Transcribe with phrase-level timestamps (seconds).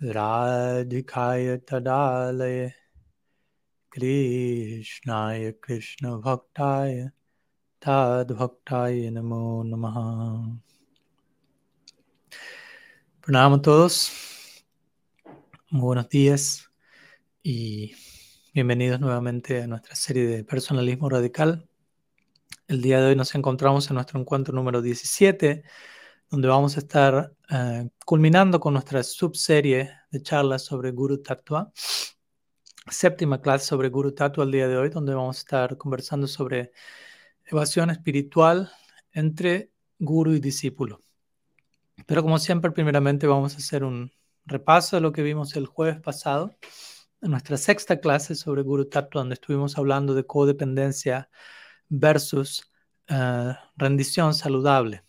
[0.00, 2.72] Radhikaya Tadalaya
[3.94, 7.12] Krishnaya Krishna Bhaktaya
[7.78, 10.58] Tad Bhaktaya Namo Namaha
[13.20, 14.10] Pranam a todos,
[15.70, 16.70] buenos días
[17.42, 17.92] y
[18.54, 21.68] bienvenidos nuevamente a nuestra serie de personalismo radical.
[22.68, 25.64] El día de hoy nos encontramos en nuestro encuentro número 17,
[26.30, 31.72] donde vamos a estar eh, culminando con nuestra subserie de charlas sobre Guru Tattva.
[32.88, 36.72] Séptima clase sobre Guru Tattva el día de hoy, donde vamos a estar conversando sobre
[37.44, 38.70] evasión espiritual
[39.10, 41.02] entre Guru y discípulo.
[42.06, 44.12] Pero como siempre, primeramente vamos a hacer un
[44.46, 46.54] repaso de lo que vimos el jueves pasado
[47.20, 51.28] en nuestra sexta clase sobre Guru Tattva, donde estuvimos hablando de codependencia
[51.92, 52.70] versus
[53.08, 55.04] eh, rendición saludable.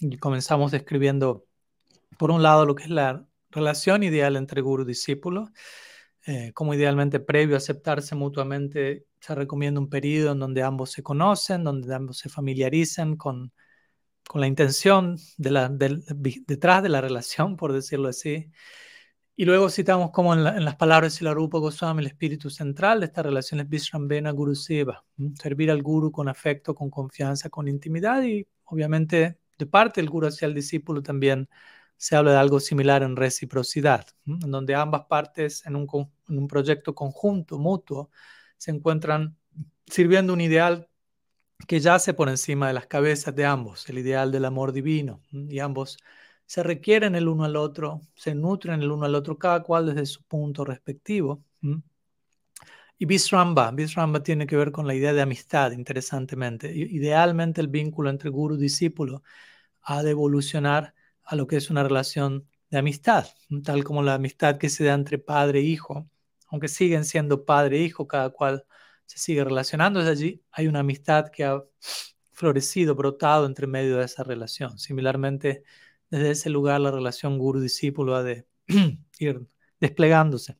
[0.00, 1.46] Y comenzamos describiendo,
[2.18, 5.50] por un lado, lo que es la relación ideal entre guru y discípulo,
[6.26, 11.02] eh, como idealmente previo a aceptarse mutuamente se recomienda un periodo en donde ambos se
[11.02, 13.52] conocen, donde ambos se familiarizan con,
[14.28, 18.50] con la intención de la, detrás de la relación, por decirlo así,
[19.40, 23.22] y luego citamos como en, las palabras de Silarupa Goswami, el espíritu central de esta
[23.22, 25.04] relación es Vishrambena Guru Seva,
[25.40, 30.26] servir al Guru con afecto, con confianza, con intimidad y obviamente de parte del Guru
[30.26, 31.48] hacia el discípulo también
[31.96, 35.86] se habla de algo similar en reciprocidad, en donde ambas partes en un,
[36.28, 38.10] en un proyecto conjunto, mutuo,
[38.56, 39.36] se encuentran
[39.86, 40.88] sirviendo un ideal
[41.68, 45.60] que yace por encima de las cabezas de ambos, el ideal del amor divino, y
[45.60, 45.96] ambos
[46.48, 50.06] se requieren el uno al otro, se nutren el uno al otro, cada cual desde
[50.06, 51.44] su punto respectivo.
[52.96, 56.72] Y Visramba, Visramba tiene que ver con la idea de amistad, interesantemente.
[56.74, 59.22] Idealmente el vínculo entre guru y discípulo
[59.82, 63.26] ha de evolucionar a lo que es una relación de amistad,
[63.62, 66.08] tal como la amistad que se da entre padre e hijo,
[66.46, 68.64] aunque siguen siendo padre e hijo, cada cual
[69.04, 71.62] se sigue relacionando, desde allí hay una amistad que ha
[72.32, 74.78] florecido, brotado entre medio de esa relación.
[74.78, 75.62] Similarmente,
[76.10, 78.46] desde ese lugar la relación guru-discípulo ha de
[79.18, 79.46] ir
[79.80, 80.56] desplegándose.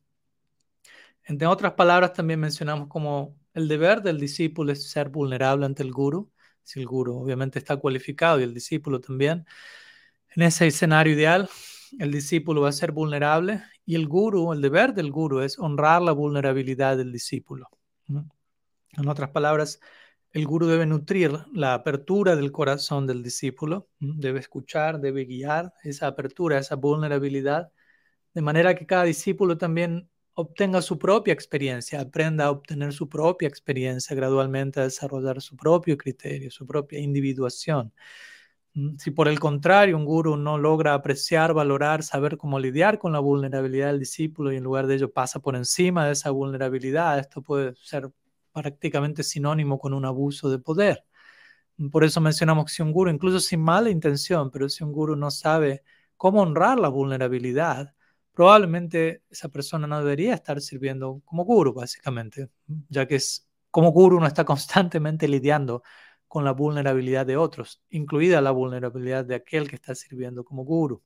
[1.23, 5.91] Entre otras palabras, también mencionamos como el deber del discípulo es ser vulnerable ante el
[5.91, 6.31] guru,
[6.63, 9.45] si el guru obviamente está cualificado y el discípulo también.
[10.35, 11.49] En ese escenario ideal,
[11.97, 16.01] el discípulo va a ser vulnerable y el guru, el deber del guru es honrar
[16.01, 17.67] la vulnerabilidad del discípulo.
[18.07, 19.79] En otras palabras,
[20.31, 26.07] el gurú debe nutrir la apertura del corazón del discípulo, debe escuchar, debe guiar esa
[26.07, 27.71] apertura, esa vulnerabilidad,
[28.33, 33.47] de manera que cada discípulo también obtenga su propia experiencia, aprenda a obtener su propia
[33.47, 37.91] experiencia, gradualmente a desarrollar su propio criterio, su propia individuación.
[38.97, 43.19] Si por el contrario un gurú no logra apreciar, valorar, saber cómo lidiar con la
[43.19, 47.41] vulnerabilidad del discípulo y en lugar de ello pasa por encima de esa vulnerabilidad, esto
[47.41, 48.09] puede ser
[48.51, 51.03] prácticamente sinónimo con un abuso de poder.
[51.91, 55.15] Por eso mencionamos que si un guru, incluso sin mala intención, pero si un guru
[55.15, 55.83] no sabe
[56.17, 57.93] cómo honrar la vulnerabilidad,
[58.33, 62.49] probablemente esa persona no debería estar sirviendo como guru, básicamente,
[62.89, 65.83] ya que es, como guru no está constantemente lidiando
[66.27, 71.01] con la vulnerabilidad de otros, incluida la vulnerabilidad de aquel que está sirviendo como guru.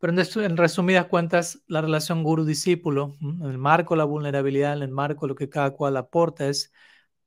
[0.00, 5.28] Pero en, resumidas cuentas, la relación guru-discípulo, en el marco la vulnerabilidad, en el marco
[5.28, 6.72] lo que cada cual aporta, es,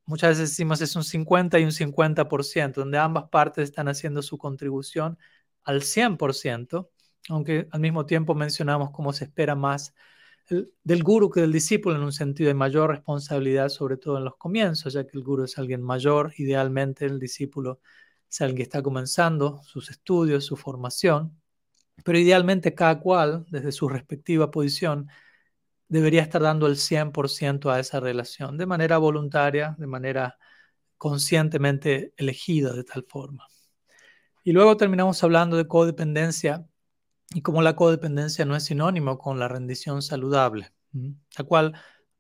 [0.06, 4.38] muchas veces decimos, es un 50 y un 50%, donde ambas partes están haciendo su
[4.40, 5.20] contribución
[5.64, 6.90] al 100%,
[7.30, 9.94] aunque al mismo tiempo mencionamos cómo se espera más
[10.50, 14.36] del guru que del discípulo en un sentido de mayor responsabilidad, sobre todo en los
[14.38, 17.80] comienzos, ya que el guru es alguien mayor, idealmente el discípulo
[18.30, 21.40] es alguien que está comenzando sus estudios, su formación.
[22.04, 25.10] Pero idealmente cada cual, desde su respectiva posición,
[25.88, 30.38] debería estar dando el 100% a esa relación, de manera voluntaria, de manera
[30.98, 33.46] conscientemente elegida de tal forma.
[34.44, 36.66] Y luego terminamos hablando de codependencia
[37.34, 41.74] y cómo la codependencia no es sinónimo con la rendición saludable, la cual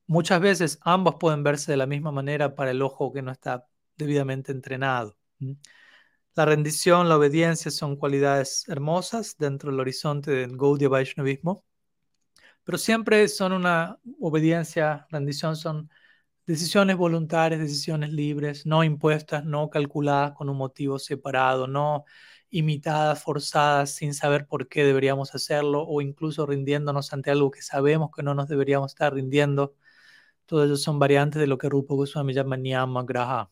[0.07, 3.67] muchas veces ambos pueden verse de la misma manera para el ojo que no está
[3.97, 5.17] debidamente entrenado.
[6.35, 11.63] La rendición, la obediencia son cualidades hermosas dentro del horizonte del Gaudiya Vaishnavismo,
[12.63, 15.89] pero siempre son una obediencia, rendición son
[16.47, 22.05] decisiones voluntarias, decisiones libres, no impuestas, no calculadas con un motivo separado, no
[22.49, 28.11] imitadas, forzadas, sin saber por qué deberíamos hacerlo o incluso rindiéndonos ante algo que sabemos
[28.15, 29.75] que no nos deberíamos estar rindiendo.
[30.45, 33.51] Todo eso son variantes de lo que Rupa Goswami llama Niyama Graha.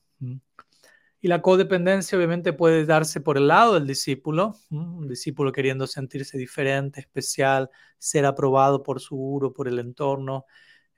[1.24, 6.36] Y la codependencia obviamente puede darse por el lado del discípulo, un discípulo queriendo sentirse
[6.36, 7.70] diferente, especial,
[8.00, 10.46] ser aprobado por su guru, por el entorno,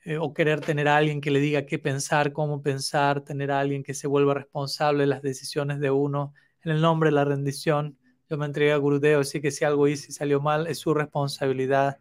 [0.06, 3.60] eh, o querer tener a alguien que le diga qué pensar, cómo pensar, tener a
[3.60, 7.26] alguien que se vuelva responsable de las decisiones de uno en el nombre de la
[7.26, 7.98] rendición.
[8.30, 10.94] Yo me entregué a Gurudeo, así que si algo hice y salió mal, es su
[10.94, 12.00] responsabilidad.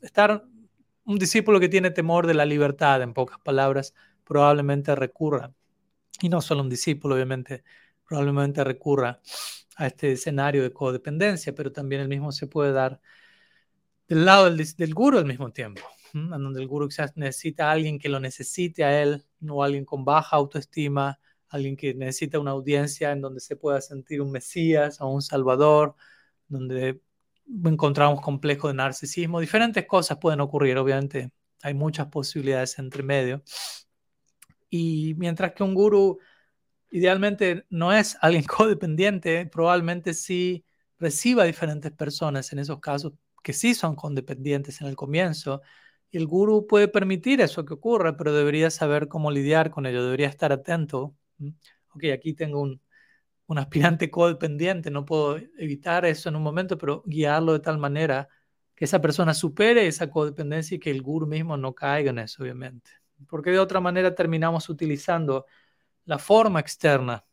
[0.00, 0.44] Estar
[1.04, 3.92] un discípulo que tiene temor de la libertad, en pocas palabras,
[4.24, 5.52] probablemente recurra
[6.20, 7.64] y no solo un discípulo, obviamente,
[8.06, 9.20] probablemente recurra
[9.76, 13.00] a este escenario de codependencia, pero también el mismo se puede dar
[14.08, 15.82] del lado del, del guru al mismo tiempo,
[16.12, 20.04] en donde el guru necesita a alguien que lo necesite a él, no alguien con
[20.04, 21.18] baja autoestima,
[21.48, 25.96] alguien que necesita una audiencia en donde se pueda sentir un mesías o un salvador,
[26.48, 27.00] donde
[27.64, 31.30] encontramos complejo de narcisismo, diferentes cosas pueden ocurrir, obviamente
[31.62, 33.42] hay muchas posibilidades entre medio.
[34.76, 36.18] Y mientras que un guru
[36.90, 40.64] idealmente no es alguien codependiente, probablemente sí
[40.98, 43.12] reciba diferentes personas en esos casos
[43.44, 45.62] que sí son codependientes en el comienzo.
[46.10, 50.26] El guru puede permitir eso que ocurra, pero debería saber cómo lidiar con ello, debería
[50.28, 51.14] estar atento.
[51.94, 52.80] Ok, aquí tengo un,
[53.46, 58.28] un aspirante codependiente, no puedo evitar eso en un momento, pero guiarlo de tal manera
[58.74, 62.42] que esa persona supere esa codependencia y que el guru mismo no caiga en eso,
[62.42, 65.46] obviamente porque de otra manera terminamos utilizando
[66.04, 67.24] la forma externa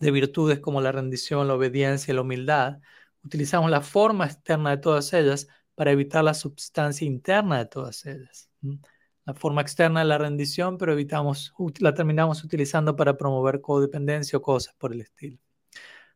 [0.00, 2.78] de virtudes como la rendición, la obediencia la humildad.
[3.24, 8.50] Utilizamos la forma externa de todas ellas para evitar la substancia interna de todas ellas.
[9.24, 14.42] La forma externa de la rendición, pero evitamos, la terminamos utilizando para promover codependencia o
[14.42, 15.38] cosas por el estilo.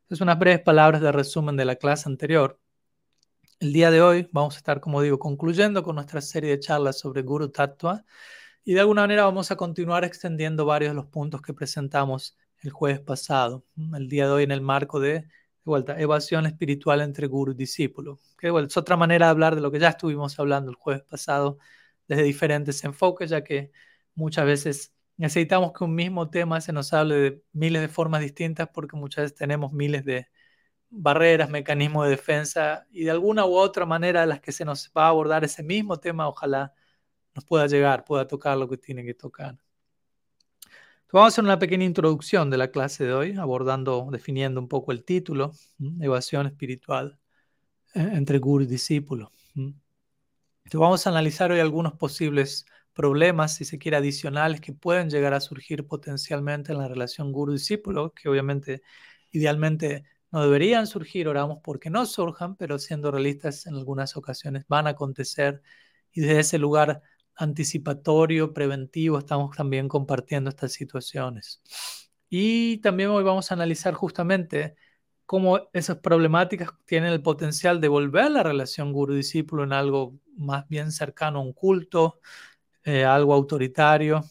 [0.03, 2.59] Entonces, unas breves palabras de resumen de la clase anterior.
[3.61, 6.99] El día de hoy vamos a estar, como digo, concluyendo con nuestra serie de charlas
[6.99, 8.05] sobre Guru Tattva
[8.65, 12.71] y de alguna manera vamos a continuar extendiendo varios de los puntos que presentamos el
[12.71, 13.65] jueves pasado,
[13.97, 15.27] el día de hoy en el marco de,
[15.65, 18.21] vuelta, evasión espiritual entre guru y discípulo.
[18.39, 21.59] Que es otra manera de hablar de lo que ya estuvimos hablando el jueves pasado
[22.09, 23.73] desde diferentes enfoques, ya que
[24.15, 28.69] muchas veces necesitamos que un mismo tema se nos hable de miles de formas distintas
[28.73, 30.29] porque muchas veces tenemos miles de
[30.91, 34.91] barreras, mecanismos de defensa y de alguna u otra manera de las que se nos
[34.97, 36.75] va a abordar ese mismo tema, ojalá
[37.35, 39.59] nos pueda llegar, pueda tocar lo que tiene que tocar.
[41.13, 44.93] vamos a hacer una pequeña introducción de la clase de hoy, abordando, definiendo un poco
[44.93, 45.53] el título,
[46.01, 47.19] evasión espiritual
[47.95, 49.31] eh, entre guru y discípulo.
[50.75, 52.65] Vamos a analizar hoy algunos posibles
[52.95, 58.13] problemas, si se quiere, adicionales que pueden llegar a surgir potencialmente en la relación guru-discípulo,
[58.15, 58.83] que obviamente,
[59.31, 64.87] idealmente, no deberían surgir, oramos porque no surjan, pero siendo realistas, en algunas ocasiones van
[64.87, 65.63] a acontecer
[66.11, 67.03] y desde ese lugar
[67.37, 71.63] anticipatorio, preventivo, estamos también compartiendo estas situaciones.
[72.29, 74.77] Y también hoy vamos a analizar justamente
[75.27, 80.93] cómo esas problemáticas tienen el potencial de volver la relación guru-discípulo en algo más bien
[80.93, 82.21] cercano a un culto,
[82.85, 84.25] eh, algo autoritario,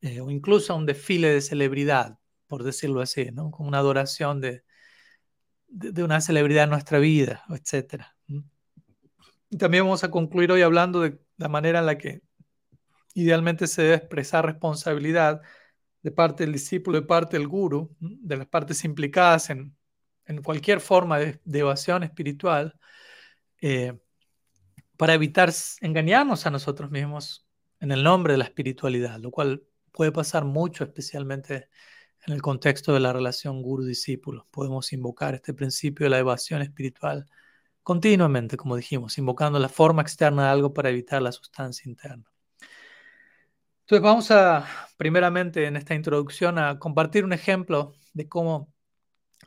[0.00, 3.50] eh, o incluso a un desfile de celebridad, por decirlo así, ¿no?
[3.50, 4.64] como una adoración de,
[5.68, 8.04] de, una celebridad en nuestra vida, etc.
[9.54, 12.22] Y también vamos a concluir hoy hablando de la manera en la que
[13.14, 15.42] idealmente se debe expresar responsabilidad
[16.02, 19.76] de parte del discípulo, de parte del guru, de las partes implicadas en,
[20.42, 22.76] cualquier forma de, evasión espiritual,
[23.60, 23.96] eh,
[24.96, 27.46] para evitar engañarnos a nosotros mismos
[27.78, 31.68] en el nombre de la espiritualidad, lo cual puede pasar mucho, especialmente
[32.26, 34.48] en el contexto de la relación guru-discípulo.
[34.50, 37.26] Podemos invocar este principio de la evasión espiritual
[37.84, 42.24] continuamente, como dijimos, invocando la forma externa de algo para evitar la sustancia interna.
[43.82, 48.72] Entonces vamos a, primeramente en esta introducción, a compartir un ejemplo de cómo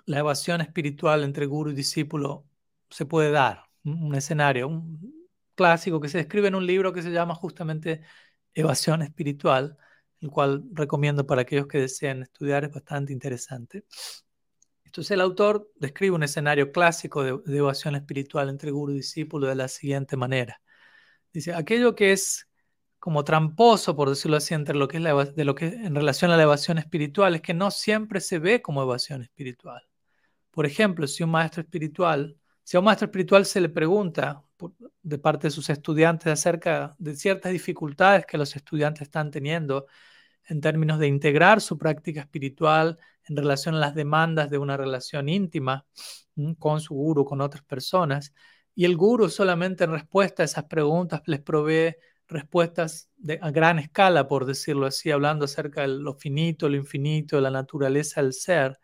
[0.05, 2.45] la evasión espiritual entre guru y discípulo
[2.89, 3.63] se puede dar.
[3.83, 8.01] Un escenario, un clásico que se describe en un libro que se llama justamente
[8.53, 9.77] Evasión Espiritual,
[10.21, 13.85] el cual recomiendo para aquellos que deseen estudiar, es bastante interesante.
[14.87, 19.55] Entonces el autor describe un escenario clásico de, evasión espiritual entre guru y discípulo de
[19.55, 20.61] la siguiente manera.
[21.33, 22.47] Dice, aquello que es
[22.97, 26.31] como tramposo, por decirlo así, entre lo que es la, de lo que en relación
[26.31, 29.83] a la evasión espiritual es que no siempre se ve como evasión espiritual.
[30.51, 34.45] Por ejemplo, si un maestro espiritual, si a un maestro espiritual se le pregunta
[35.03, 39.87] de parte de sus estudiantes acerca de ciertas dificultades que los estudiantes están teniendo
[40.47, 45.29] en términos de integrar su práctica espiritual en relación a las demandas de una relación
[45.29, 45.85] íntima
[46.59, 48.33] con su guru, con otras personas.
[48.73, 51.95] Y el guru solamente en respuesta a esas preguntas les provee
[52.27, 57.39] respuestas de, a gran escala, por decirlo así, hablando acerca de lo finito, lo infinito,
[57.41, 58.79] la naturaleza del ser,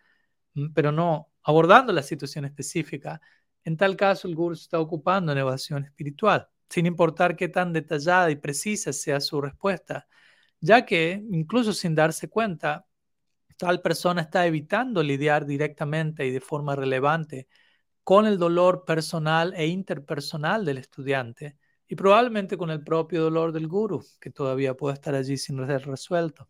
[0.74, 3.22] pero no abordando la situación específica.
[3.64, 7.74] En tal caso, el guru se está ocupando en evasión espiritual, sin importar qué tan
[7.74, 10.08] detallada y precisa sea su respuesta,
[10.64, 12.88] ya que, incluso sin darse cuenta,
[13.58, 17.50] tal persona está evitando lidiar directamente y de forma relevante
[18.02, 23.68] con el dolor personal e interpersonal del estudiante y probablemente con el propio dolor del
[23.68, 26.50] guru, que todavía puede estar allí sin ser resuelto.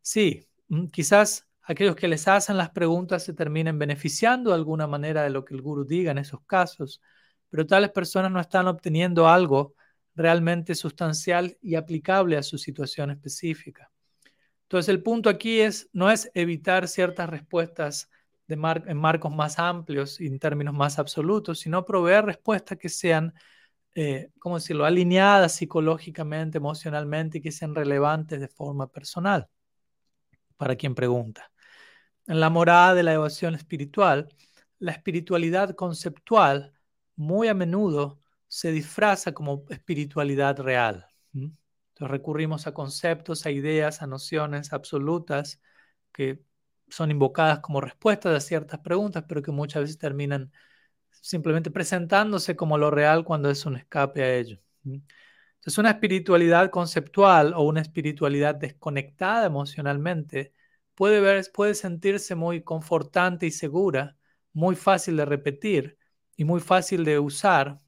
[0.00, 5.24] Sí, mm, quizás aquellos que les hacen las preguntas se terminen beneficiando de alguna manera
[5.24, 7.00] de lo que el guru diga en esos casos,
[7.50, 9.74] pero tales personas no están obteniendo algo
[10.14, 13.90] realmente sustancial y aplicable a su situación específica.
[14.64, 18.08] Entonces el punto aquí es no es evitar ciertas respuestas
[18.48, 23.34] en marcos más amplios y en términos más absolutos, sino proveer respuestas que sean,
[23.94, 29.48] eh, ¿cómo decirlo?, alineadas psicológicamente, emocionalmente y que sean relevantes de forma personal
[30.56, 31.50] para quien pregunta.
[32.26, 34.28] En la morada de la evasión espiritual,
[34.78, 36.72] la espiritualidad conceptual
[37.16, 38.21] muy a menudo
[38.52, 41.06] se disfraza como espiritualidad real.
[41.32, 45.58] Entonces recurrimos a conceptos, a ideas, a nociones absolutas
[46.12, 46.44] que
[46.86, 50.52] son invocadas como respuestas a ciertas preguntas, pero que muchas veces terminan
[51.12, 54.58] simplemente presentándose como lo real cuando es un escape a ello.
[54.84, 60.52] Entonces, una espiritualidad conceptual o una espiritualidad desconectada emocionalmente
[60.94, 64.18] puede, ver, puede sentirse muy confortante y segura,
[64.52, 65.96] muy fácil de repetir
[66.36, 67.80] y muy fácil de usar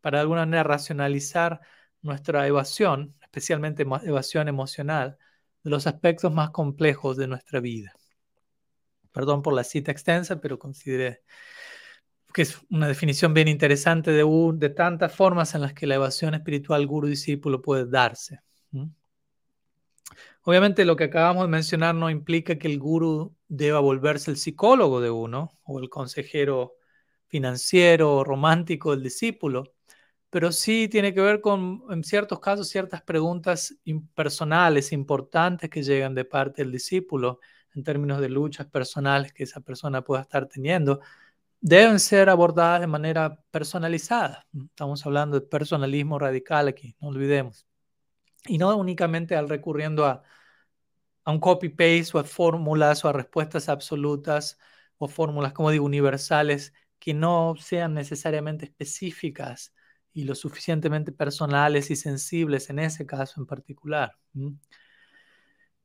[0.00, 1.60] para de alguna manera racionalizar
[2.02, 5.18] nuestra evasión, especialmente evasión emocional,
[5.62, 7.92] de los aspectos más complejos de nuestra vida.
[9.12, 11.22] Perdón por la cita extensa, pero consideré
[12.32, 16.34] que es una definición bien interesante de, de tantas formas en las que la evasión
[16.34, 18.40] espiritual guru-discípulo puede darse.
[20.42, 25.00] Obviamente lo que acabamos de mencionar no implica que el guru deba volverse el psicólogo
[25.00, 26.76] de uno o el consejero
[27.26, 29.74] financiero o romántico del discípulo,
[30.30, 33.76] pero sí tiene que ver con, en ciertos casos, ciertas preguntas
[34.14, 37.40] personales importantes que llegan de parte del discípulo
[37.74, 41.00] en términos de luchas personales que esa persona pueda estar teniendo,
[41.60, 44.46] deben ser abordadas de manera personalizada.
[44.54, 47.66] Estamos hablando de personalismo radical aquí, no olvidemos.
[48.46, 50.22] Y no únicamente al recurriendo a,
[51.24, 54.58] a un copy-paste o a fórmulas o a respuestas absolutas
[54.98, 59.72] o fórmulas, como digo, universales que no sean necesariamente específicas
[60.12, 64.16] y lo suficientemente personales y sensibles en ese caso en particular.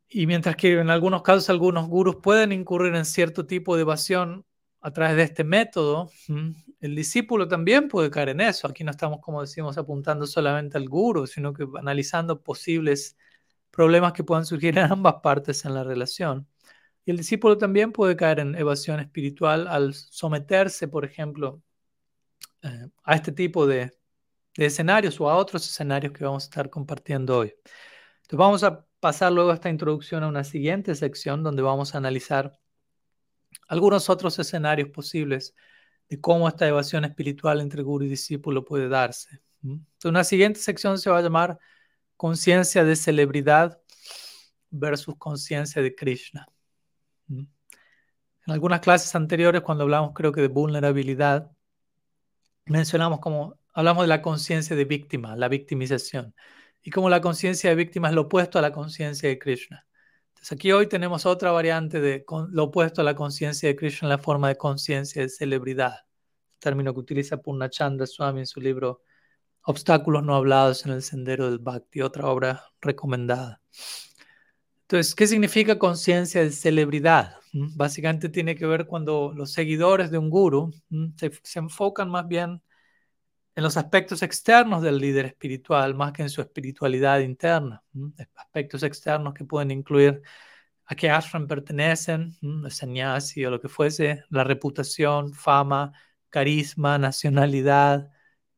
[0.07, 4.45] Y mientras que en algunos casos algunos gurús pueden incurrir en cierto tipo de evasión
[4.81, 6.09] a través de este método,
[6.79, 8.67] el discípulo también puede caer en eso.
[8.67, 13.17] Aquí no estamos, como decimos, apuntando solamente al gurú, sino que analizando posibles
[13.71, 16.47] problemas que puedan surgir en ambas partes en la relación.
[17.03, 21.61] Y el discípulo también puede caer en evasión espiritual al someterse, por ejemplo,
[22.63, 23.91] eh, a este tipo de,
[24.57, 27.53] de escenarios o a otros escenarios que vamos a estar compartiendo hoy.
[28.21, 32.59] Entonces vamos a pasar luego esta introducción a una siguiente sección donde vamos a analizar
[33.67, 35.55] algunos otros escenarios posibles
[36.09, 39.41] de cómo esta evasión espiritual entre guru y discípulo puede darse.
[39.63, 41.59] Entonces, una siguiente sección se va a llamar
[42.17, 43.81] conciencia de celebridad
[44.69, 46.47] versus conciencia de Krishna.
[47.29, 51.51] En algunas clases anteriores, cuando hablamos creo que de vulnerabilidad,
[52.65, 56.33] mencionamos como, hablamos de la conciencia de víctima, la victimización
[56.81, 59.85] y como la conciencia de víctima es lo opuesto a la conciencia de Krishna.
[60.29, 64.17] Entonces aquí hoy tenemos otra variante de lo opuesto a la conciencia de Krishna la
[64.17, 66.05] forma de conciencia de celebridad,
[66.57, 69.01] término que utiliza Purnachandra Swami en su libro
[69.67, 73.61] Obstáculos no hablados en el sendero del Bhakti, otra obra recomendada.
[74.83, 77.37] Entonces, ¿qué significa conciencia de celebridad?
[77.51, 77.75] ¿Mm?
[77.75, 80.71] Básicamente tiene que ver cuando los seguidores de un guru
[81.17, 82.61] se, se enfocan más bien
[83.55, 87.83] en los aspectos externos del líder espiritual más que en su espiritualidad interna.
[88.35, 90.21] Aspectos externos que pueden incluir
[90.85, 95.93] a qué ashram pertenecen, el sannyasi o lo que fuese, la reputación, fama,
[96.29, 98.11] carisma, nacionalidad,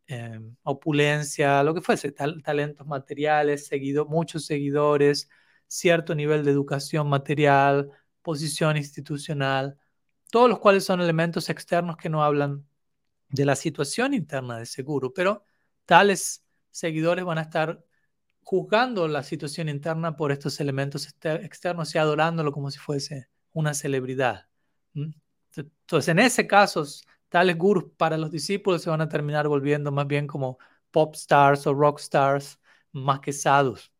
[0.08, 5.30] em, opulencia, lo que fuese, talentos materiales, seguido, muchos seguidores,
[5.68, 9.77] cierto nivel de educación material, posición institucional,
[10.32, 12.66] todos los cuales son elementos externos que no hablan
[13.29, 15.43] de la situación interna de seguro, pero
[15.86, 17.84] tales seguidores van a estar
[18.43, 24.48] juzgando la situación interna por estos elementos externos y adorándolo como si fuese una celebridad.
[24.93, 26.86] Entonces, en ese caso,
[27.29, 30.57] tales gurus para los discípulos se van a terminar volviendo más bien como
[30.91, 32.60] pop stars o rock stars,
[32.93, 33.91] más que sadhus.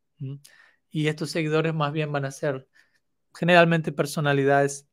[0.89, 2.69] Y estos seguidores más bien van a ser
[3.34, 4.88] generalmente personalidades,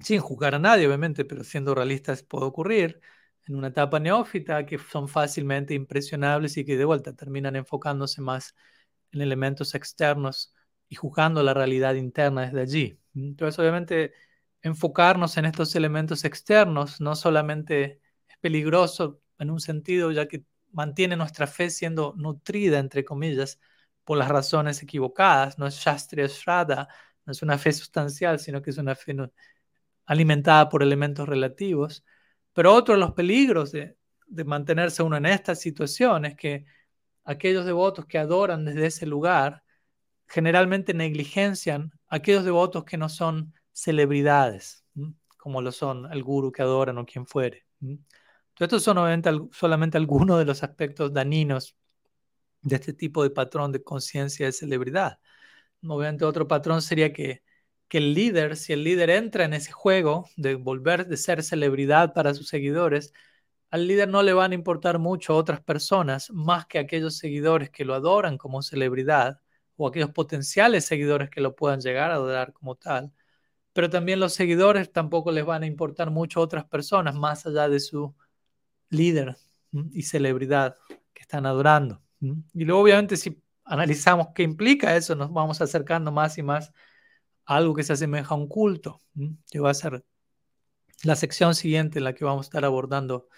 [0.00, 3.00] sin juzgar a nadie, obviamente, pero siendo realistas puede ocurrir,
[3.46, 8.54] en una etapa neófita que son fácilmente impresionables y que de vuelta terminan enfocándose más
[9.12, 10.54] en elementos externos
[10.88, 13.00] y juzgando la realidad interna desde allí.
[13.14, 14.12] Entonces, obviamente,
[14.62, 21.16] enfocarnos en estos elementos externos no solamente es peligroso en un sentido, ya que mantiene
[21.16, 23.60] nuestra fe siendo nutrida, entre comillas,
[24.04, 25.58] por las razones equivocadas.
[25.58, 26.88] No es Shastriya Shraddha,
[27.24, 29.16] no es una fe sustancial, sino que es una fe
[30.06, 32.04] alimentada por elementos relativos.
[32.56, 33.98] Pero otro de los peligros de,
[34.46, 36.64] mantenerse uno en esta situación es que
[37.22, 39.62] aquellos devotos que adoran desde ese lugar
[40.26, 44.86] generalmente negligencian a aquellos devotos que no son celebridades,
[45.36, 47.66] como lo son el guru que adoran o quien fuere.
[48.58, 48.96] estos son
[49.52, 51.76] solamente algunos de los aspectos dañinos
[52.62, 55.18] de este tipo de patrón de conciencia de celebridad.
[55.86, 57.42] Obviamente otro patrón sería que,
[57.88, 62.14] que el líder, si el líder entra en ese juego de volver de ser celebridad
[62.14, 63.12] para sus seguidores,
[63.70, 67.84] al líder no le van a importar mucho otras personas más que aquellos seguidores que
[67.84, 69.40] lo adoran como celebridad
[69.76, 73.12] o aquellos potenciales seguidores que lo puedan llegar a adorar como tal.
[73.72, 77.80] Pero también los seguidores tampoco les van a importar mucho otras personas más allá de
[77.80, 78.14] su
[78.90, 79.36] líder
[79.92, 80.76] y celebridad
[81.12, 82.02] que están adorando.
[82.20, 86.72] Y luego obviamente si analizamos qué implica eso, nos vamos acercando más y más
[87.46, 89.00] algo que se asemeja a un culto,
[89.50, 90.04] que va a ser
[91.02, 93.28] la sección siguiente en la que vamos a estar abordando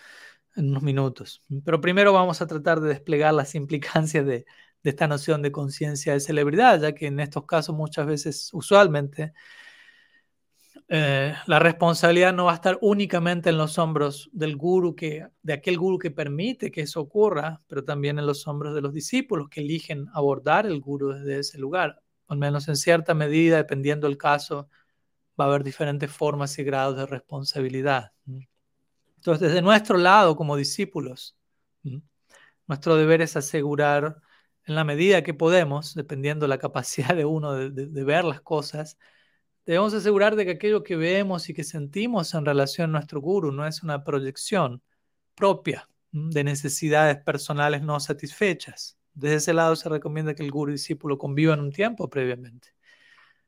[0.57, 1.43] en unos minutos.
[1.65, 4.47] Pero primero vamos a tratar de desplegar las implicancias de,
[4.83, 9.33] de esta noción de conciencia de celebridad, ya que en estos casos muchas veces, usualmente,
[10.91, 15.53] eh, la responsabilidad no va a estar únicamente en los hombros del guru que, de
[15.53, 19.49] aquel guru que permite que eso ocurra, pero también en los hombros de los discípulos
[19.51, 22.01] que eligen abordar el guru desde ese lugar.
[22.29, 24.69] Al menos en cierta medida, dependiendo del caso,
[25.39, 28.13] va a haber diferentes formas y grados de responsabilidad.
[29.17, 31.37] Entonces, desde nuestro lado como discípulos,
[32.67, 34.21] nuestro deber es asegurar
[34.65, 38.99] en la medida que podemos, dependiendo de la capacidad de uno de ver las cosas,
[39.69, 43.53] Debemos asegurar de que aquello que vemos y que sentimos en relación a nuestro guru
[43.53, 44.83] no es una proyección
[45.35, 48.97] propia de necesidades personales no satisfechas.
[49.15, 52.69] Desde ese lado se recomienda que el guru y discípulo convivan un tiempo previamente.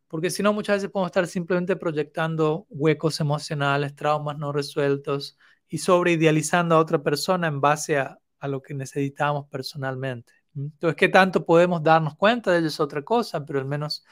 [0.08, 5.78] Porque si no, muchas veces podemos estar simplemente proyectando huecos emocionales, traumas no resueltos y
[5.78, 10.32] sobreidealizando a otra persona en base a, a lo que necesitamos personalmente.
[10.56, 13.44] Entonces, ¿qué tanto podemos darnos cuenta de ello es otra cosa?
[13.44, 14.04] Pero al menos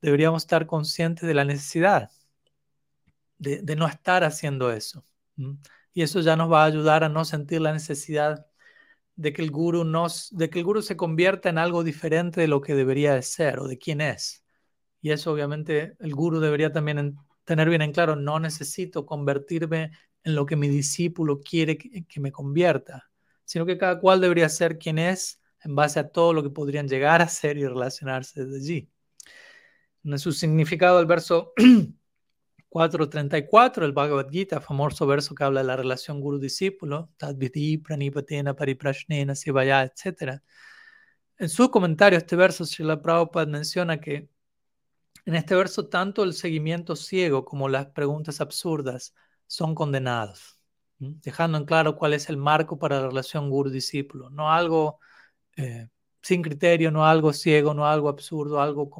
[0.00, 2.10] deberíamos estar conscientes de la necesidad
[3.38, 5.04] de, no estar haciendo eso.
[5.92, 8.46] Y eso ya nos va a ayudar a no sentir la necesidad
[9.18, 12.46] de que el guru nos, de que el guru se convierta en algo diferente de
[12.46, 14.44] lo que debería de ser o de quién es.
[15.00, 19.90] Y eso obviamente el guru debería también tener bien en claro, no necesito convertirme
[20.22, 23.10] en lo que mi discípulo quiere que, que me convierta,
[23.44, 26.86] sino que cada cual debería ser quien es en base a todo lo que podrían
[26.86, 28.90] llegar a ser y relacionarse desde allí.
[30.04, 31.52] En su significado, el verso
[32.70, 39.34] 4.34, el Bhagavad Gita, famoso verso que habla de la relación guru-discípulo, tadviti, pranipatena, pariprashnena,
[39.34, 40.42] sivaya, etc.
[41.38, 44.28] En su comentario este verso, Srila Prabhupada menciona que
[45.24, 49.14] en este verso tanto el seguimiento ciego como las preguntas absurdas
[49.46, 50.58] son condenados,
[50.98, 55.00] dejando en claro cuál es el marco para la relación guru-discípulo, no algo
[55.56, 55.88] eh,
[56.22, 58.90] sin criterio, no algo ciego, no algo absurdo, algo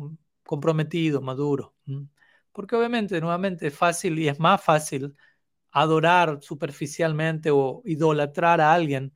[0.45, 1.75] comprometido, maduro.
[2.59, 5.15] Porque obviamente, nuevamente, es fácil y es más fácil
[5.71, 9.13] adorar superficialmente o idolatrar a alguien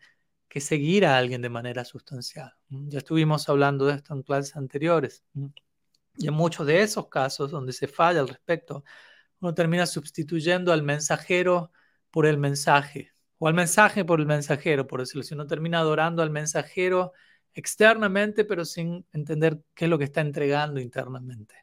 [0.47, 2.55] que seguir a alguien de manera sustancial.
[2.69, 5.25] Ya estuvimos hablando de esto en clases anteriores.
[6.17, 8.85] Y en muchos de esos casos donde se falla al respecto,
[9.41, 11.73] uno termina sustituyendo al mensajero
[12.13, 15.35] por el mensaje, o al mensaje por el mensajero, por decirlo así.
[15.35, 17.13] Uno termina adorando al mensajero
[17.55, 21.57] externamente, pero sin entender qué es lo que está entregando internamente.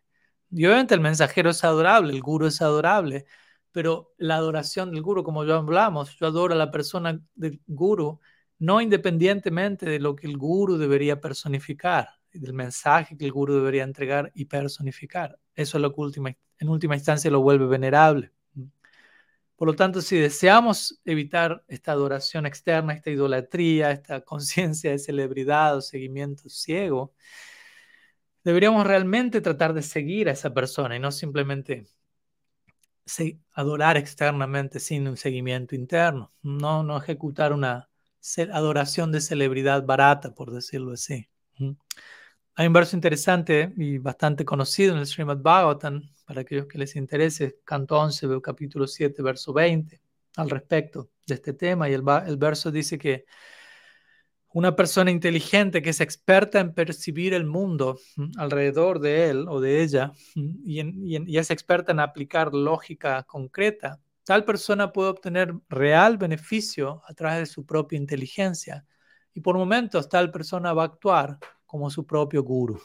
[0.52, 3.26] Y obviamente el mensajero es adorable, el guru es adorable,
[3.72, 8.20] pero la adoración del guru, como ya hablamos, yo adoro a la persona del guru,
[8.58, 13.84] no independientemente de lo que el guru debería personificar, del mensaje que el guru debería
[13.84, 15.40] entregar y personificar.
[15.56, 18.32] Eso es lo que en última instancia lo vuelve venerable.
[19.56, 25.76] Por lo tanto, si deseamos evitar esta adoración externa, esta idolatría, esta conciencia de celebridad
[25.78, 27.14] o seguimiento ciego,
[28.44, 31.86] deberíamos realmente tratar de seguir a esa persona y no simplemente
[33.54, 37.90] adorar externamente sin un seguimiento interno, no, no ejecutar una
[38.54, 41.28] adoración de celebridad barata, por decirlo así.
[42.56, 46.96] Hay un verso interesante y bastante conocido en el Srimad Bhagavatam, para aquellos que les
[46.96, 50.00] interese, canto 11, capítulo 7, verso 20,
[50.36, 51.90] al respecto de este tema.
[51.90, 53.26] Y el, el verso dice que
[54.52, 58.00] una persona inteligente que es experta en percibir el mundo
[58.38, 64.92] alrededor de él o de ella y, es experta en aplicar lógica concreta, tal persona
[64.92, 68.86] puede obtener real beneficio a través de su propia inteligencia.
[69.34, 72.82] Y por momentos tal persona va a actuar como su propio guru.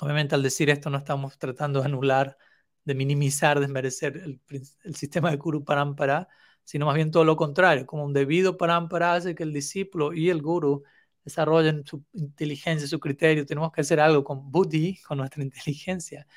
[0.00, 2.36] Obviamente al decir esto no estamos tratando de anular,
[2.84, 4.40] de minimizar, desmerecer el,
[4.84, 6.28] el sistema de Guru Parampara,
[6.70, 10.30] sino más bien todo lo contrario, como un debido parampara hace que el discípulo y
[10.30, 10.84] el guru
[11.24, 13.44] desarrollen su inteligencia, su criterio.
[13.44, 16.28] Tenemos que hacer algo con buddhi, con nuestra inteligencia.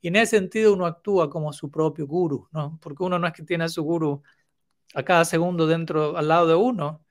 [0.00, 2.78] Y en ese sentido uno actúa como su propio guru, ¿no?
[2.80, 4.22] Porque uno no es que tiene a su guru
[4.94, 7.04] a cada segundo dentro, al lado de uno,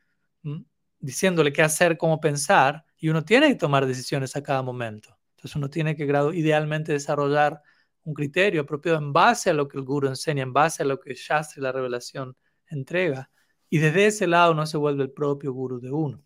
[1.00, 5.16] diciéndole qué hacer, cómo pensar, y uno tiene que tomar decisiones a cada momento.
[5.36, 7.62] Entonces uno tiene que idealmente desarrollar
[8.06, 11.00] un criterio propio en base a lo que el guru enseña, en base a lo
[11.00, 12.36] que Shastra y la revelación
[12.76, 13.30] entrega.
[13.70, 16.24] Y desde ese lado no se vuelve el propio guru de uno.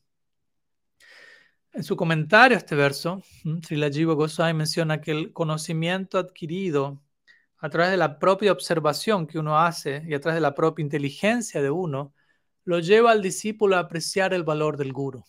[1.73, 3.21] En su comentario a este verso,
[3.63, 7.01] Srila Jiva Goswami menciona que el conocimiento adquirido
[7.57, 10.83] a través de la propia observación que uno hace y a través de la propia
[10.83, 12.13] inteligencia de uno,
[12.63, 15.23] lo lleva al discípulo a apreciar el valor del guru.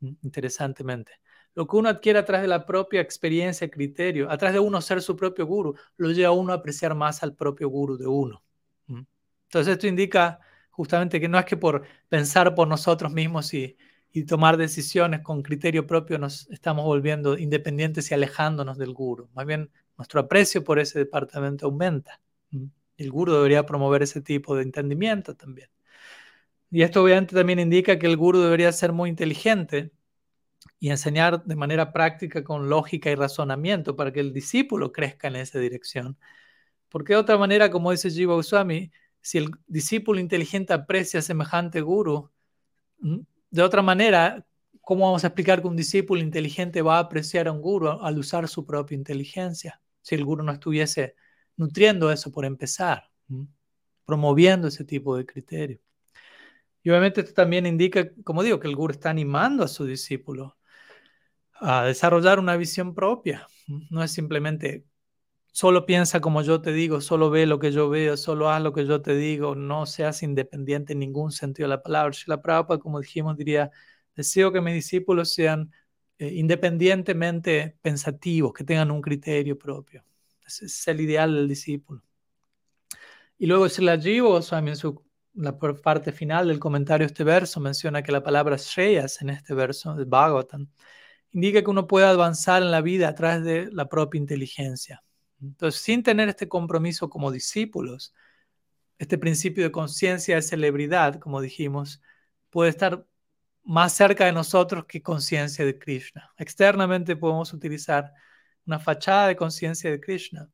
[0.00, 1.12] Interesantemente.
[1.54, 4.80] Lo que uno adquiere a través de la propia experiencia, criterio, a través de uno
[4.82, 8.06] ser su propio guru, lo lleva a uno a apreciar más al propio guru de
[8.06, 8.42] uno.
[8.88, 10.40] Entonces esto indica
[10.76, 13.76] justamente que no es que por pensar por nosotros mismos y,
[14.26, 19.28] tomar decisiones con criterio propio nos estamos volviendo independientes y alejándonos del guru.
[19.34, 22.22] Más bien, nuestro aprecio por ese departamento aumenta.
[22.96, 25.68] El guru debería promover ese tipo de entendimiento también.
[26.70, 29.92] Y esto obviamente también indica que el guru debería ser muy inteligente
[30.78, 35.36] y enseñar de manera práctica con lógica y razonamiento para que el discípulo crezca en
[35.36, 36.18] esa dirección.
[36.88, 38.90] Porque de otra manera, como dice Jiva Goswami,
[39.26, 42.30] si el discípulo inteligente aprecia semejante guru,
[43.50, 44.46] de otra manera,
[44.80, 48.16] ¿cómo vamos a explicar que un discípulo inteligente va a apreciar a un guru al
[48.20, 49.82] usar su propia inteligencia?
[50.00, 51.16] Si el guru no estuviese
[51.56, 53.10] nutriendo eso por empezar,
[54.04, 55.80] promoviendo ese tipo de criterio.
[56.84, 60.56] Y obviamente esto también indica, como digo, que el guru está animando a su discípulo
[61.54, 63.48] a desarrollar una visión propia.
[63.90, 64.84] No es simplemente
[65.56, 68.74] solo piensa como yo te digo, solo ve lo que yo veo, solo haz lo
[68.74, 72.12] que yo te digo, no seas independiente en ningún sentido de la palabra.
[72.12, 73.70] Si la Prabhupada, como dijimos, diría,
[74.14, 75.72] deseo que mis discípulos sean
[76.18, 80.04] eh, independientemente pensativos, que tengan un criterio propio.
[80.46, 82.02] Ese es el ideal del discípulo.
[83.38, 88.12] Y luego la Jiva en su, la parte final del comentario este verso menciona que
[88.12, 90.68] la palabra Shreyas en este verso, de Bhagavatam,
[91.32, 95.02] indica que uno puede avanzar en la vida a través de la propia inteligencia.
[95.40, 98.14] Entonces, sin tener este compromiso como discípulos,
[98.98, 102.02] este principio de conciencia de celebridad, como dijimos,
[102.50, 103.06] puede estar
[103.62, 106.32] más cerca de nosotros que conciencia de Krishna.
[106.38, 108.12] Externamente podemos utilizar
[108.64, 110.48] una fachada de conciencia de Krishna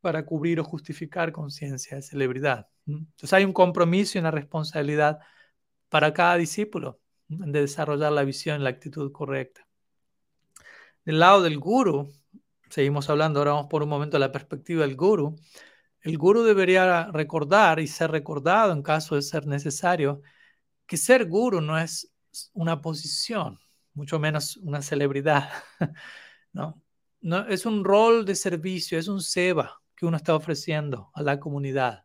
[0.00, 2.68] para cubrir o justificar conciencia de celebridad.
[2.86, 5.18] Entonces hay un compromiso y una responsabilidad
[5.88, 9.66] para cada discípulo de desarrollar la visión y la actitud correcta.
[11.04, 12.12] Del lado del guru,
[12.70, 15.36] seguimos hablando, ahora vamos por un momento a la perspectiva del guru.
[16.00, 20.22] El guru debería recordar y ser recordado en caso de ser necesario
[20.86, 22.12] que ser guru no es
[22.52, 23.58] una posición,
[23.94, 25.50] mucho menos una celebridad,
[26.52, 26.82] ¿no?
[27.20, 31.38] no es un rol de servicio, es un seva que uno está ofreciendo a la
[31.38, 32.04] comunidad.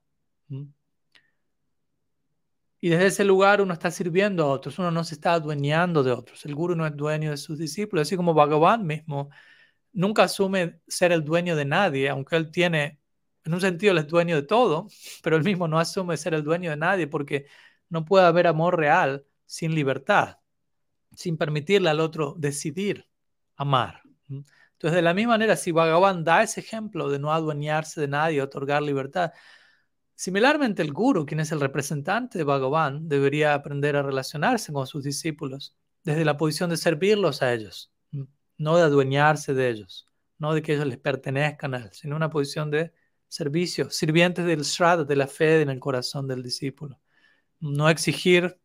[2.80, 6.12] Y desde ese lugar uno está sirviendo a otros, uno no se está adueñando de
[6.12, 6.45] otros.
[6.45, 9.30] El guru no es dueño de sus discípulos, así como Bhagavan mismo
[9.95, 12.99] nunca asume ser el dueño de nadie, aunque él tiene,
[13.43, 14.88] en un sentido, él es dueño de todo,
[15.23, 17.47] pero él mismo no asume ser el dueño de nadie porque
[17.89, 20.38] no puede haber amor real sin libertad,
[21.15, 23.08] sin permitirle al otro decidir
[23.55, 24.01] amar.
[24.29, 28.41] Entonces, de la misma manera, si Bhagavan da ese ejemplo de no adueñarse de nadie,
[28.41, 29.31] otorgar libertad,
[30.15, 35.03] similarmente el guru, quien es el representante de Bhagavan, debería aprender a relacionarse con sus
[35.03, 37.91] discípulos desde la posición de servirlos a ellos,
[38.57, 42.29] no de adueñarse de ellos, no de que ellos les pertenezcan a él, sino una
[42.29, 42.93] posición de
[43.27, 46.99] servicio, sirvientes del Shraddha, de la fe en el corazón del discípulo.
[47.59, 48.59] No exigir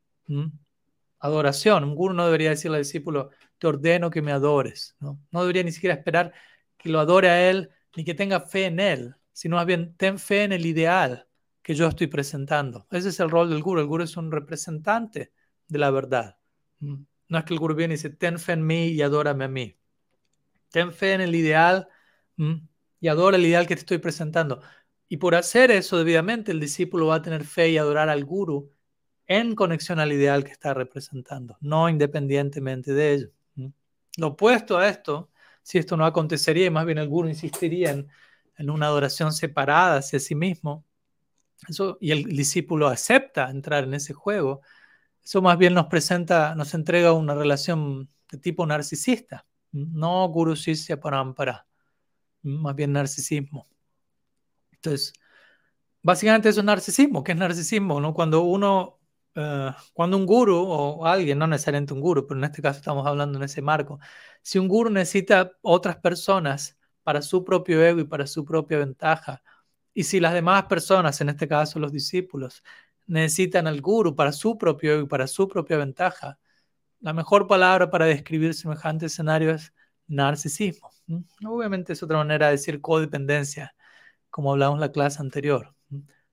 [1.18, 1.85] adoración.
[1.85, 4.96] Un guru no debería decirle al discípulo, te ordeno que me adores.
[5.00, 5.20] ¿no?
[5.31, 6.33] no debería ni siquiera esperar
[6.76, 10.18] que lo adore a él ni que tenga fe en él, sino más bien ten
[10.18, 11.26] fe en el ideal
[11.62, 12.87] que yo estoy presentando.
[12.90, 13.81] Ese es el rol del guru.
[13.81, 15.33] El guru es un representante
[15.68, 16.37] de la verdad
[17.31, 19.48] no es que el gurú viene y dice, ten fe en mí y adórame a
[19.48, 19.79] mí.
[20.70, 21.88] Ten fe en el ideal
[23.00, 24.62] y adora el ideal que te estoy presentando.
[25.09, 28.70] Y por hacer eso debidamente, el discípulo va a tener fe y adorar al guru
[29.26, 33.30] en conexión al ideal que está representando, no independientemente de ello.
[34.16, 35.30] Lo opuesto a esto,
[35.62, 38.09] si esto no acontecería y más bien el guru insistiría en,
[38.56, 40.85] en una adoración separada hacia sí mismo,
[41.68, 44.62] eso, y el discípulo acepta entrar en ese juego,
[45.22, 51.00] eso más bien nos presenta, nos entrega una relación de tipo narcisista, no guru sisya
[51.00, 51.66] parampara,
[52.42, 53.68] más bien narcisismo.
[54.72, 55.12] Entonces,
[56.02, 57.22] básicamente eso es narcisismo.
[57.24, 58.00] ¿Qué es narcisismo?
[58.00, 58.14] ¿no?
[58.14, 58.98] Cuando uno,
[59.35, 63.06] eh, cuando un guru o alguien, no necesariamente un guru, pero en este caso estamos
[63.06, 64.00] hablando en ese marco,
[64.42, 69.42] si un guru necesita otras personas para su propio ego y para su propia ventaja,
[69.94, 72.62] y si las demás personas, en este caso los discípulos,
[73.06, 76.38] necesitan al guru para su propio ego y para su propia ventaja,
[77.01, 79.73] la mejor palabra para describir semejante escenario es
[80.07, 80.91] narcisismo.
[81.47, 83.75] Obviamente es otra manera de decir codependencia
[84.29, 85.75] como hablamos en la clase anterior.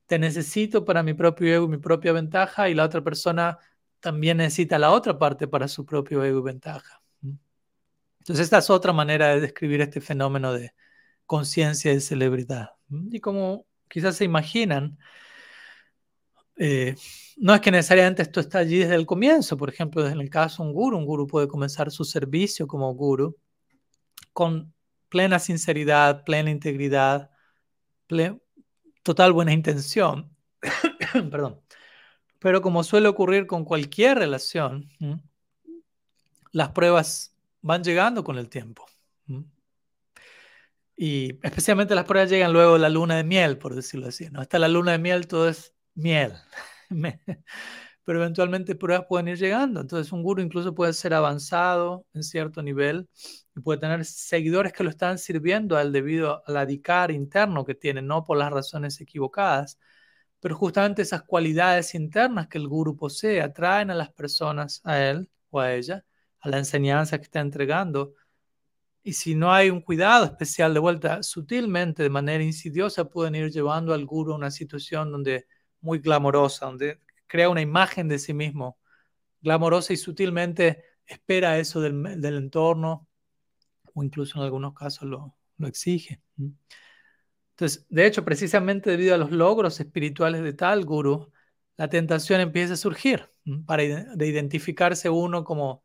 [0.06, 3.58] Te necesito para mi propio ego mi propia ventaja y la otra persona
[4.00, 7.02] también necesita la otra parte para su propio ego y ventaja.
[8.20, 10.74] Entonces esta es otra manera de describir este fenómeno de
[11.26, 12.72] conciencia y celebridad.
[12.90, 14.98] Y como quizás se imaginan,
[16.58, 16.96] eh,
[17.38, 19.58] no es que necesariamente esto está allí desde el comienzo.
[19.58, 22.94] Por ejemplo, desde el caso de un guru, un guru puede comenzar su servicio como
[22.94, 23.38] guru
[24.34, 24.74] con
[25.10, 27.32] plena sinceridad, plena integridad,
[29.04, 30.36] total buena intención,
[31.32, 31.62] perdón,
[32.40, 34.90] pero como suele ocurrir con cualquier relación,
[36.52, 38.86] las pruebas van llegando con el tiempo.
[41.00, 44.30] Y especialmente las pruebas llegan luego de la luna de miel, por decirlo así.
[44.32, 44.42] ¿no?
[44.42, 46.34] Hasta la luna de miel todo es miel.
[48.08, 49.82] pero eventualmente pruebas pueden ir llegando.
[49.82, 53.10] Entonces un guru incluso puede ser avanzado en cierto nivel
[53.54, 58.02] y puede tener seguidores que lo están sirviendo al debido al adicar interno que tiene,
[58.02, 59.78] no por las razones equivocadas,
[60.40, 65.30] pero justamente esas cualidades internas que el guru posee atraen a las personas a él
[65.50, 66.06] o a ella,
[66.40, 68.14] a la enseñanza que está entregando.
[69.04, 73.52] Y si no hay un cuidado especial de vuelta, sutilmente, de manera insidiosa, pueden ir
[73.52, 75.46] llevando al guru a una situación donde
[75.82, 78.78] muy glamorosa, donde crea una imagen de sí mismo
[79.42, 83.08] glamorosa y sutilmente espera eso del, entorno
[83.94, 85.36] o incluso en algunos casos lo,
[85.66, 86.22] exige.
[87.52, 91.32] Entonces, de hecho, precisamente debido a los logros espirituales de tal guru,
[91.78, 93.30] la tentación empieza a surgir
[93.66, 95.84] para de identificarse uno como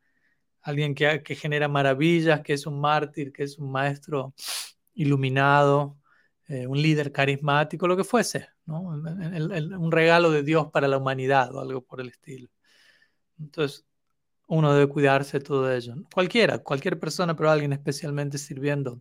[0.60, 4.34] alguien que, que, genera maravillas, que es un mártir, que es un maestro
[4.94, 5.98] iluminado,
[6.48, 11.60] eh, un líder carismático, lo que fuese, un regalo de Dios para la humanidad o
[11.60, 12.48] algo por el estilo.
[13.38, 13.84] Entonces,
[14.46, 15.94] uno debe cuidarse de todo ello.
[16.12, 19.00] Cualquiera, cualquier persona, pero alguien especialmente sirviendo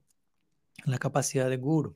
[0.85, 1.95] en la capacidad de guru.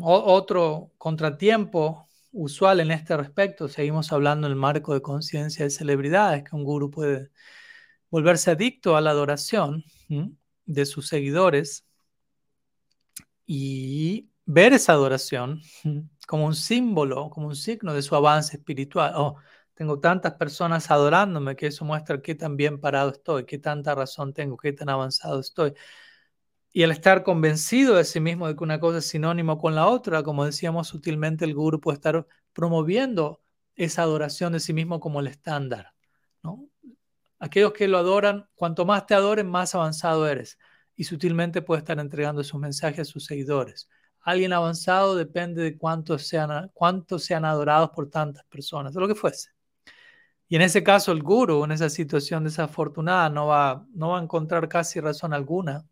[0.00, 6.44] Otro contratiempo usual en este respecto, seguimos hablando en el marco de conciencia de celebridades,
[6.44, 7.30] que un guru puede
[8.10, 9.84] volverse adicto a la adoración
[10.64, 11.86] de sus seguidores
[13.46, 15.60] y ver esa adoración
[16.28, 19.14] como un símbolo, como un signo de su avance espiritual.
[19.16, 19.36] Oh,
[19.72, 24.34] tengo tantas personas adorándome que eso muestra qué tan bien parado estoy, qué tanta razón
[24.34, 25.72] tengo, qué tan avanzado estoy.
[26.70, 29.86] Y al estar convencido de sí mismo de que una cosa es sinónimo con la
[29.88, 33.42] otra, como decíamos sutilmente, el guru puede estar promoviendo
[33.74, 35.94] esa adoración de sí mismo como el estándar.
[36.42, 36.68] ¿no?
[37.38, 40.58] Aquellos que lo adoran, cuanto más te adoren, más avanzado eres
[40.94, 43.88] y sutilmente puede estar entregando sus mensajes a sus seguidores.
[44.22, 49.14] Alguien avanzado depende de cuántos sean, cuántos sean adorados por tantas personas, o lo que
[49.14, 49.50] fuese.
[50.48, 54.22] Y en ese caso, el guru, en esa situación desafortunada, no va, no va a
[54.22, 55.86] encontrar casi razón alguna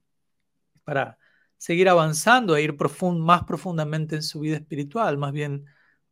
[0.85, 1.19] para
[1.59, 2.77] seguir avanzando e ir
[3.19, 5.19] más profundamente en su vida espiritual.
[5.19, 5.67] Más bien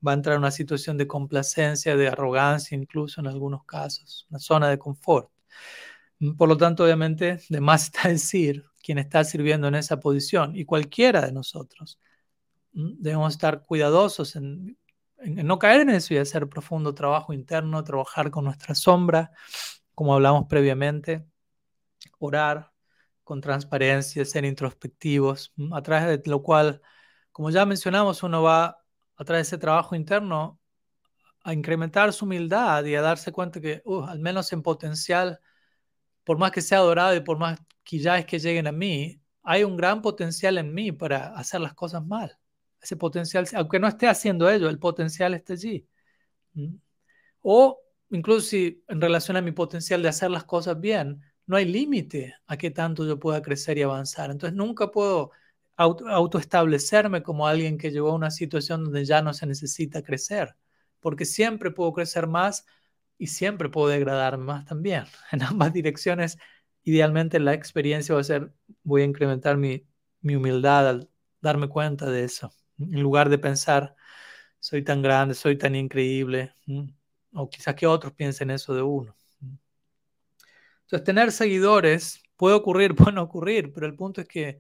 [0.07, 4.39] va a entrar en una situación de complacencia, de arrogancia, incluso en algunos casos, una
[4.39, 5.31] zona de confort.
[6.37, 10.67] Por lo tanto, obviamente, de más está decir quien está sirviendo en esa posición y
[10.67, 11.99] cualquiera de nosotros.
[12.73, 14.77] Debemos estar cuidadosos en,
[15.25, 19.33] no caer en eso y hacer profundo trabajo interno, trabajar con nuestra sombra,
[19.95, 21.27] como hablamos previamente,
[22.19, 22.73] orar
[23.23, 26.83] con transparencia, ser introspectivos, a través de lo cual,
[27.33, 28.85] como ya mencionamos, uno va
[29.17, 30.61] a través de ese trabajo interno
[31.43, 35.41] a incrementar su humildad y a darse cuenta que, uh, al menos en potencial,
[36.25, 39.21] por más que sea adorado y por más que ya es que lleguen a mí,
[39.43, 42.39] hay un gran potencial en mí para hacer las cosas mal.
[42.81, 45.87] Ese potencial, aunque no esté haciendo ello, el potencial está allí.
[47.43, 51.67] O incluso si en relación a mi potencial de hacer las cosas bien, no hay
[51.67, 54.31] límite a qué tanto yo pueda crecer y avanzar.
[54.31, 55.31] Entonces nunca puedo
[55.77, 60.57] autoestablecerme como alguien que llegó a una situación donde ya no se necesita crecer,
[61.01, 62.65] porque siempre puedo crecer más
[63.19, 65.05] y siempre puedo degradarme más también.
[65.33, 66.39] En ambas direcciones,
[66.85, 69.87] idealmente la experiencia va a ser, voy a incrementar mi,
[70.21, 73.97] mi humildad al darme cuenta de eso, en lugar de pensar,
[74.61, 76.55] soy tan grande, soy tan increíble,
[77.35, 79.15] o quizás que otros piensen eso de uno.
[80.83, 84.59] Entonces, tener seguidores puede ocurrir, puede no ocurrir, pero el punto es que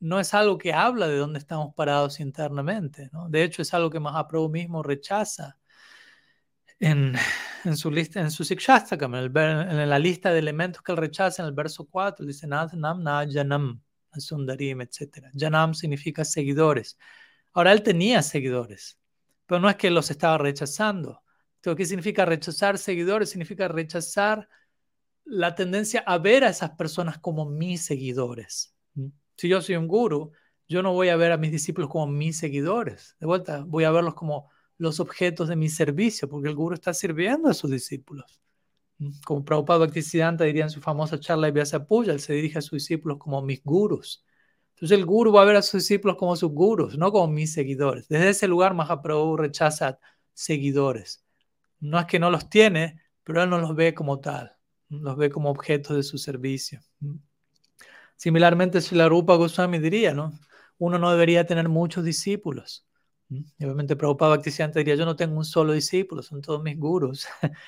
[0.00, 3.08] no es algo que habla de dónde estamos parados internamente.
[3.12, 3.28] ¿no?
[3.28, 5.58] De hecho, es algo que Mahaprabhu mismo rechaza
[6.80, 7.14] en,
[7.64, 11.42] en su lista, en su Sikshastakam, en, en, la lista de elementos que él rechaza
[11.42, 12.68] en el verso 4, dice Nam
[13.02, 13.80] Na Janam,
[14.16, 15.30] Sundarim, etc.
[15.34, 16.98] Janam significa seguidores.
[17.52, 18.98] Ahora, él tenía seguidores,
[19.46, 21.22] pero no es que los estaba rechazando.
[21.56, 23.30] Entonces, ¿qué significa rechazar seguidores?
[23.30, 24.48] Significa rechazar
[25.24, 28.74] la tendencia a ver a esas personas como mis seguidores.
[29.36, 30.32] Si yo soy un guru,
[30.68, 33.16] yo no voy a ver a mis discípulos como mis seguidores.
[33.18, 36.94] De vuelta, voy a verlos como los objetos de mi servicio, porque el guru está
[36.94, 38.40] sirviendo a sus discípulos.
[39.24, 42.62] Como Prabhupada Bhaktisiddhanta diría en su famosa charla de Vyasa Puya, él se dirige a
[42.62, 44.24] sus discípulos como mis gurus.
[44.74, 47.52] Entonces el guru va a ver a sus discípulos como sus gurus, no como mis
[47.52, 48.08] seguidores.
[48.08, 49.98] Desde ese lugar Mahaprabhu rechaza
[50.32, 51.24] seguidores.
[51.80, 54.54] No es que no los tiene, pero él no los ve como tal
[54.88, 56.80] los ve como objetos de su servicio.
[58.16, 60.32] Similarmente, si la Rupa Goswami diría, ¿no?
[60.78, 62.86] Uno no debería tener muchos discípulos.
[63.58, 67.26] Y obviamente, Prabhupada Bhaktisiddhanta diría, yo no tengo un solo discípulo, son todos mis gurus.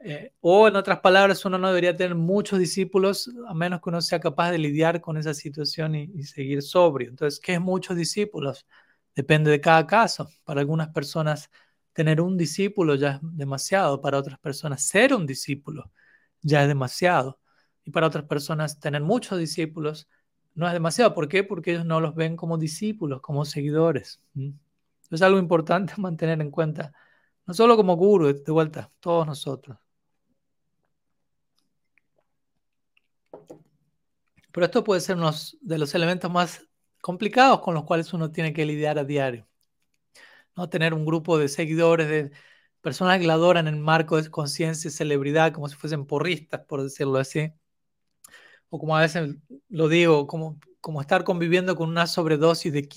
[0.00, 4.00] Eh, o en otras palabras, uno no debería tener muchos discípulos a menos que uno
[4.00, 7.08] sea capaz de lidiar con esa situación y, seguir sobrio.
[7.08, 8.66] Entonces, ¿qué es muchos discípulos?
[9.14, 10.30] Depende de cada caso.
[10.44, 11.50] Para algunas personas,
[11.92, 14.00] tener un discípulo ya es demasiado.
[14.00, 15.90] Para otras personas, ser un discípulo
[16.42, 17.40] ya es demasiado.
[17.84, 20.08] Y para otras personas tener muchos discípulos
[20.54, 21.14] no es demasiado.
[21.14, 21.44] ¿Por qué?
[21.44, 24.20] Porque ellos no los ven como discípulos, como seguidores.
[25.10, 26.92] Es algo importante mantener en cuenta,
[27.46, 29.78] no solo como guru, de vuelta, todos nosotros.
[34.52, 36.66] Pero esto puede ser uno de los elementos más
[37.00, 39.46] complicados con los cuales uno tiene que lidiar a diario.
[40.56, 40.68] ¿no?
[40.68, 42.32] Tener un grupo de seguidores, de
[42.80, 46.82] personas que la adoran en marco de conciencia y celebridad, como si fuesen porristas, por
[46.82, 47.52] decirlo así.
[48.70, 49.36] O como a veces
[49.68, 52.88] lo digo, como, como estar conviviendo con una sobredosis de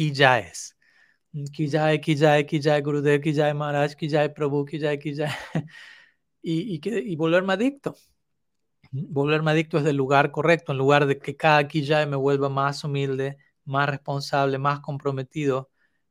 [1.53, 4.99] kijae, Gurudev, kijae, Maharaj, kijae, Prabhu, kijae.
[6.41, 7.95] y, que, y volverme adicto.
[8.91, 12.83] Volverme adicto es del lugar correcto, en lugar de que cada kijae me vuelva más
[12.83, 15.69] humilde, más responsable, más comprometido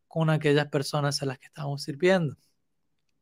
[0.09, 2.37] con aquellas personas a las que estamos sirviendo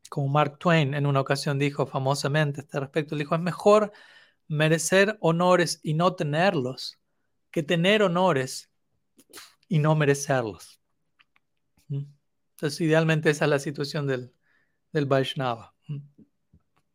[0.08, 3.92] como Mark Twain en una ocasión dijo famosamente a este respecto, dijo, es mejor
[4.48, 6.98] merecer honores y no tenerlos
[7.50, 8.70] que tener honores
[9.68, 10.77] y no merecerlos.
[11.88, 14.32] Entonces, idealmente esa es la situación del,
[14.92, 15.74] del Vaishnava.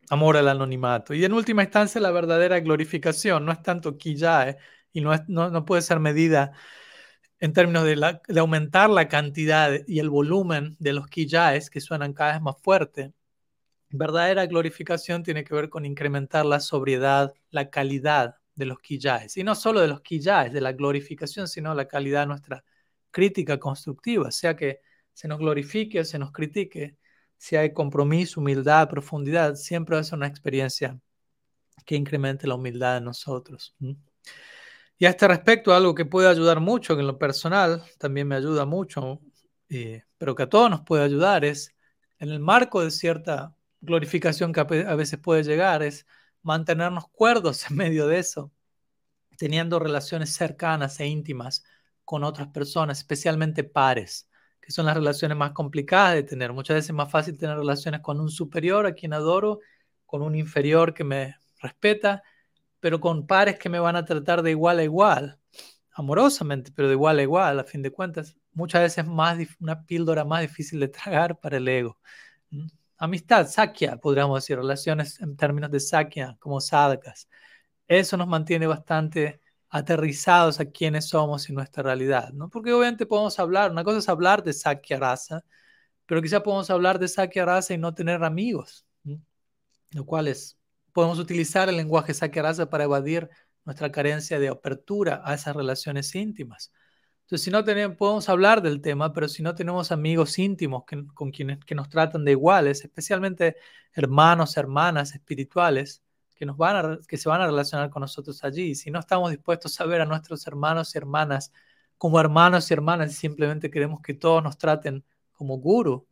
[0.10, 1.14] Amor al anonimato.
[1.14, 4.58] Y en última instancia, la verdadera glorificación no es tanto kiyae
[4.92, 6.52] y no, no, no puede ser medida
[7.40, 7.96] en términos de,
[8.28, 12.56] de, aumentar la cantidad y el volumen de los quilláes que suenan cada vez más
[12.62, 13.14] fuerte.
[13.90, 19.38] Verdadera glorificación tiene que ver con incrementar la sobriedad, la calidad de los quilláes.
[19.38, 22.64] Y no solo de los quilláes, de la glorificación, sino la calidad de nuestra
[23.14, 24.82] crítica constructiva, sea que
[25.14, 26.98] se nos glorifique o se nos critique,
[27.38, 31.00] si hay compromiso, humildad, profundidad, siempre ser una experiencia
[31.86, 33.76] que incremente la humildad de nosotros.
[34.98, 38.36] Y a este respecto, algo que puede ayudar mucho, que en lo personal también me
[38.36, 39.22] ayuda mucho,
[40.18, 41.76] pero que a todos nos puede ayudar, es
[42.20, 46.06] en el marco de cierta glorificación que a veces puede llegar, es
[46.42, 48.52] mantenernos cuerdos en medio de eso,
[49.38, 51.64] teniendo relaciones cercanas e íntimas
[52.06, 54.30] con otras personas, especialmente pares,
[54.62, 56.54] que son las relaciones más complicadas de tener.
[56.54, 59.60] Muchas veces es más fácil tener relaciones con un superior a quien adoro,
[60.06, 62.24] con un inferior que me respeta,
[62.80, 65.40] pero con pares que me van a tratar de igual a igual,
[65.94, 70.26] amorosamente, pero de igual a igual, a fin de cuentas, muchas veces más una píldora
[70.26, 71.98] más difícil de tragar para el ego.
[72.98, 77.28] Amistad, sakya, podríamos decir, relaciones en términos de sakya, como sadhakas.
[77.88, 79.42] Eso nos mantiene bastante
[79.74, 82.50] aterrizados a quiénes somos y nuestra realidad, ¿no?
[82.50, 85.44] Porque obviamente podemos hablar, una cosa es hablar de sakya rasa,
[86.06, 88.86] pero quizá podemos hablar de sakya rasa y no tener amigos,
[89.92, 90.58] lo cual es
[90.94, 93.30] podemos utilizar el lenguaje Sakyarasa para evadir
[93.66, 96.72] nuestra carencia de apertura a esas relaciones íntimas.
[97.24, 101.06] Entonces, si no tenemos, podemos hablar del tema, pero si no tenemos amigos íntimos que,
[101.14, 103.56] con quienes que nos tratan de iguales, especialmente
[103.94, 106.03] hermanos, hermanas espirituales,
[106.44, 109.32] que, nos van a, que se van a relacionar con nosotros allí, si no estamos
[109.32, 111.54] dispuestos a ver a nuestros hermanos y hermanas
[111.98, 116.06] como hermanos y hermanas y simplemente queremos que todos nos traten como guru,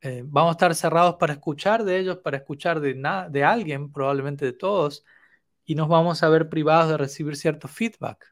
[0.00, 4.44] eh, vamos a estar cerrados para escuchar de ellos, para escuchar de, de alguien, probablemente
[4.44, 5.04] de todos,
[5.64, 8.26] y nos vamos a ver privados de recibir cierto feedback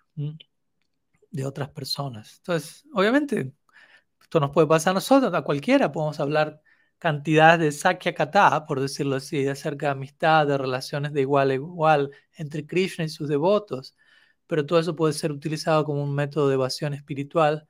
[1.31, 2.39] de otras personas.
[2.39, 3.53] Entonces, obviamente,
[4.21, 6.61] esto nos puede pasar a nosotros, a cualquiera, podemos hablar
[6.99, 11.55] cantidades de sakya kata, por decirlo así, acerca de amistad, de relaciones de igual a
[11.55, 13.97] igual entre Krishna y sus devotos,
[14.47, 17.68] pero todo eso puede ser utilizado como un método de evasión espiritual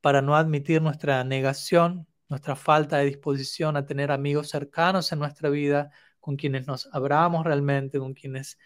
[0.00, 5.50] para no admitir nuestra negación, nuestra falta de disposición a tener amigos cercanos en nuestra
[5.50, 8.58] vida, con quienes nos abramos realmente, con quienes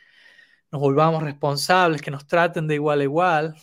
[0.71, 3.55] nos volvamos responsables, que nos traten de igual a igual.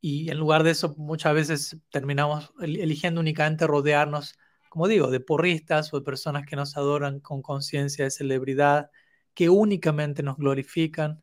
[0.00, 4.38] Y en lugar de eso, muchas veces terminamos eligiendo únicamente rodearnos,
[4.74, 8.90] como digo, de porristas o de personas que nos adoran con conciencia de celebridad,
[9.32, 11.22] que únicamente nos glorifican.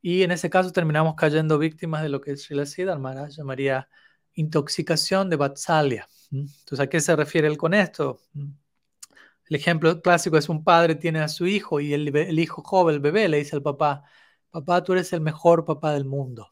[0.00, 3.90] Y en ese caso terminamos cayendo víctimas de lo que Srila Siddhar Maharaj llamaría
[4.32, 6.08] intoxicación de Vatsalya.
[6.32, 8.18] Entonces, ¿a qué se refiere él con esto?
[8.34, 13.00] El ejemplo clásico es un padre tiene a su hijo y el, hijo joven, el
[13.02, 14.04] bebé, le dice al papá,
[14.50, 16.50] papá, tú eres el mejor papá del mundo.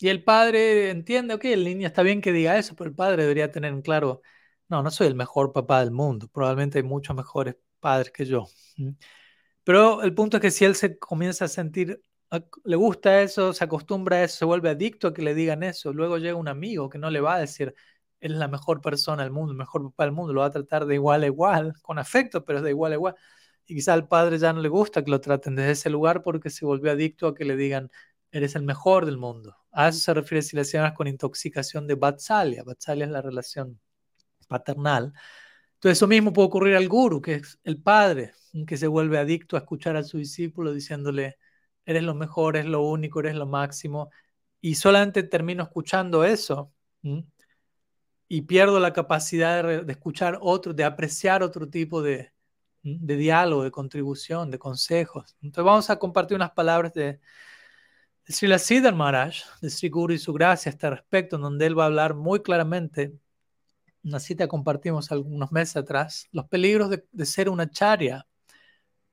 [0.00, 3.22] Y el padre entiende, ok, el niño está bien que diga eso, pero el padre
[3.22, 4.20] debería tener en claro,
[4.68, 8.46] no, no soy el mejor papá del mundo, probablemente hay muchos mejores padres que yo.
[9.64, 12.00] Pero el punto es que si él se comienza a sentir,
[12.64, 15.92] le gusta eso, se acostumbra a eso, se vuelve adicto a que le digan eso,
[15.92, 17.74] luego llega un amigo que no le va a decir,
[18.20, 20.50] él es la mejor persona del mundo, el mejor papá del mundo, lo va a
[20.50, 23.14] tratar de igual a igual, con afecto, pero de igual a igual.
[23.66, 26.50] Y quizá al padre ya no le gusta que lo traten desde ese lugar porque
[26.50, 27.90] se volvió adicto a que le digan,
[28.30, 29.56] eres el mejor del mundo.
[29.72, 32.64] A eso se refiere si le llamas con intoxicación de Vatsalya.
[32.64, 33.80] Vatsalya es la relación
[34.54, 35.12] paternal.
[35.74, 38.32] Entonces eso mismo puede ocurrir al guru, que es el padre,
[38.66, 41.38] que se vuelve adicto a escuchar a su discípulo diciéndole,
[41.84, 44.10] eres lo mejor, eres lo único, eres lo máximo.
[44.60, 46.72] Y solamente termino escuchando eso
[48.28, 52.32] y pierdo la capacidad de, escuchar otro, de apreciar otro tipo de,
[52.82, 55.36] diálogo, de contribución, de consejos.
[55.42, 57.20] Entonces vamos a compartir unas palabras de,
[58.26, 61.66] de Srila Siddhar Maharaj, de Sri Guru y su gracia a este respecto, en donde
[61.66, 63.12] él va a hablar muy claramente,
[64.04, 68.26] una cita compartimos algunos meses atrás, los peligros de, ser una charya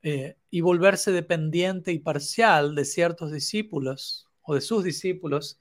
[0.04, 5.60] eh, y volverse dependiente y parcial de ciertos discípulos o de sus discípulos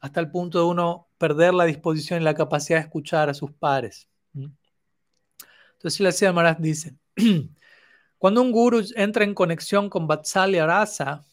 [0.00, 3.52] hasta el punto de uno perder la disposición y la capacidad de escuchar a sus
[3.52, 4.08] pares.
[4.34, 6.96] Entonces, la Sida Maharaj dice,
[8.18, 11.24] cuando un guru entra en conexión con Vatsalya Rasa,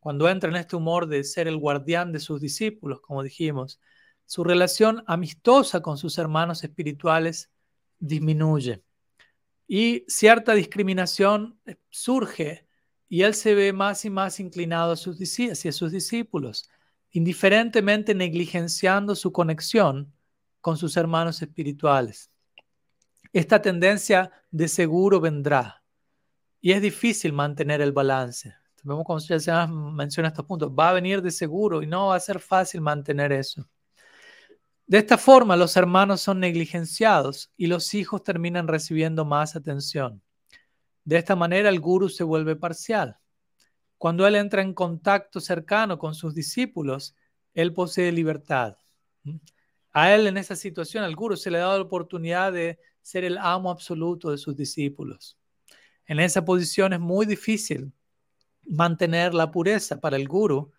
[0.00, 3.78] cuando entra en este humor de ser el guardián de sus discípulos, como dijimos,
[4.26, 7.50] su relación amistosa con sus hermanos espirituales
[7.98, 8.82] disminuye
[9.66, 12.66] y cierta discriminación eh, surge
[13.08, 16.68] y él se ve más y más inclinado hacia sus discípulos
[17.12, 20.12] indiferentemente negligenciando su conexión
[20.60, 22.30] con sus hermanos espirituales.
[23.32, 25.82] Esta tendencia de seguro vendrá
[26.60, 28.54] y es difícil mantener el balance.
[28.82, 32.20] Vemos como ya menciona estos puntos, va a venir de seguro y no va a
[32.20, 33.68] ser fácil mantener eso.
[34.86, 40.22] De esta forma, los hermanos son negligenciados y los hijos terminan recibiendo más atención.
[41.04, 43.18] De esta manera, el guru se vuelve parcial.
[43.98, 47.14] Cuando él entra en contacto cercano con sus discípulos,
[47.54, 48.76] él posee libertad.
[49.92, 53.38] A él en esa situación, al guru, se le dado la oportunidad de ser el
[53.38, 55.38] amo absoluto de sus discípulos.
[56.06, 57.92] En esa posición es muy difícil
[58.64, 60.72] mantener la pureza para el guru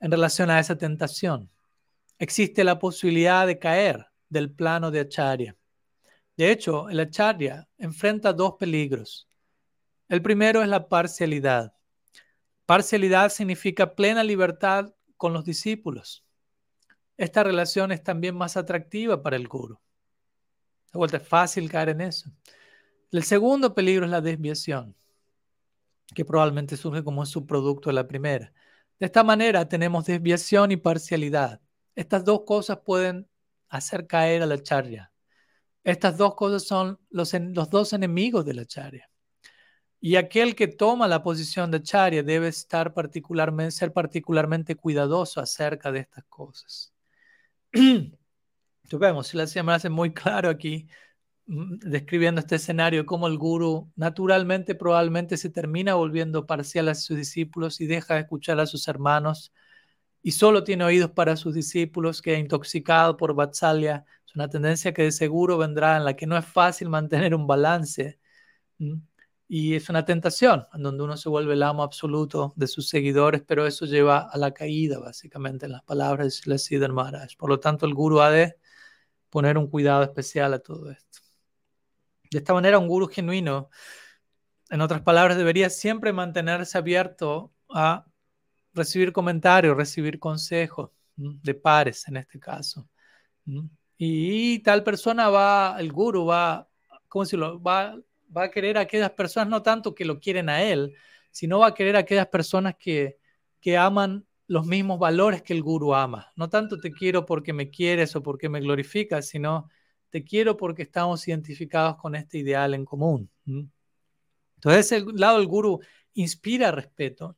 [0.00, 1.50] en relación a esa tentación.
[2.18, 5.56] Existe la posibilidad de caer del plano de acharya.
[6.36, 9.28] De hecho, el acharya enfrenta dos peligros.
[10.08, 11.74] El primero es la parcialidad.
[12.66, 16.24] Parcialidad significa plena libertad con los discípulos.
[17.16, 19.78] Esta relación es también más atractiva para el guru.
[20.92, 22.30] De vuelta, es fácil caer en eso.
[23.10, 24.94] El segundo peligro es la desviación,
[26.14, 28.52] que probablemente surge como subproducto de la primera.
[28.98, 31.61] De esta manera tenemos desviación y parcialidad.
[31.94, 33.28] Estas dos cosas pueden
[33.68, 35.12] hacer caer a la charya.
[35.84, 39.08] Estas dos cosas son los, los dos enemigos de la charya.
[40.04, 45.92] Y aquel que toma la posición de Charya debe estar particularmente, ser particularmente cuidadoso acerca
[45.92, 46.92] de estas cosas.
[48.92, 50.88] Vemos, si la hace muy claro aquí,
[51.46, 57.16] mm, describiendo este escenario, cómo el guru naturalmente probablemente se termina volviendo parcial a sus
[57.16, 59.52] discípulos y deja de escuchar a sus hermanos
[60.22, 64.04] y solo tiene oídos para sus discípulos, queda intoxicado por Vatsalya.
[64.24, 67.46] Es una tendencia que de seguro vendrá en la que no es fácil mantener un
[67.46, 68.20] balance.
[69.48, 73.42] Y es una tentación en donde uno se vuelve el amo absoluto de sus seguidores,
[73.46, 77.36] pero eso lleva a la caída, básicamente, en las palabras de Siddhar Maharaj.
[77.36, 78.56] Por lo tanto, el guru ha de
[79.28, 81.18] poner un cuidado especial a todo esto.
[82.30, 83.70] De esta manera, un guru genuino,
[84.70, 88.06] en otras palabras, debería siempre mantenerse abierto a
[88.74, 92.88] recibir comentarios, recibir consejos de pares en este caso.
[93.96, 96.68] Y tal persona va, el guru va,
[97.08, 97.62] ¿cómo decirlo?
[97.62, 97.96] Va,
[98.34, 100.94] va a querer a aquellas personas, no tanto que lo quieren a él,
[101.30, 103.18] sino va a querer a aquellas personas que,
[103.60, 106.32] que aman los mismos valores que el guru ama.
[106.36, 109.68] No tanto te quiero porque me quieres o porque me glorificas, sino
[110.10, 113.30] te quiero porque estamos identificados con este ideal en común.
[114.56, 115.80] Entonces, el lado del guru
[116.14, 117.36] inspira respeto,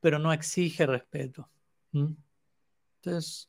[0.00, 1.48] pero no exige respeto.
[1.92, 3.48] Entonces,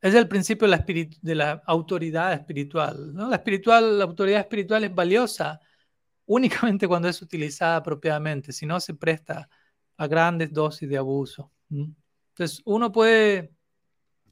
[0.00, 3.14] es el principio de la, autoridad espiritual.
[3.14, 3.28] ¿no?
[3.28, 3.98] La, espiritual.
[3.98, 5.60] la autoridad espiritual es valiosa
[6.26, 9.48] únicamente cuando es utilizada apropiadamente, si no se presta
[9.96, 11.50] a grandes dosis de abuso.
[11.70, 13.52] Entonces, uno puede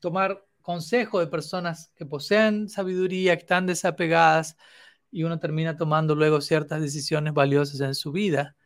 [0.00, 4.56] tomar consejo de personas que poseen sabiduría, que están desapegadas,
[5.10, 8.56] y uno termina tomando luego ciertas decisiones valiosas en su vida.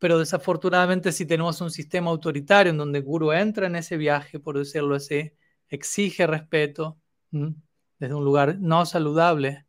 [0.00, 4.40] Pero desafortunadamente si tenemos un sistema autoritario en donde el guru entra en ese viaje,
[4.40, 5.32] por decirlo así,
[5.68, 6.98] exige respeto
[7.30, 9.66] desde un lugar no saludable,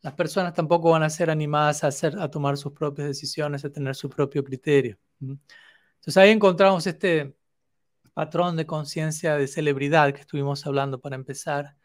[0.00, 3.70] las personas tampoco van a ser animadas a, hacer, a tomar sus propias decisiones, a
[3.70, 4.98] tener su propio criterio.
[5.20, 7.36] Entonces ahí encontramos este
[8.14, 11.76] patrón de conciencia de celebridad que estuvimos hablando para empezar.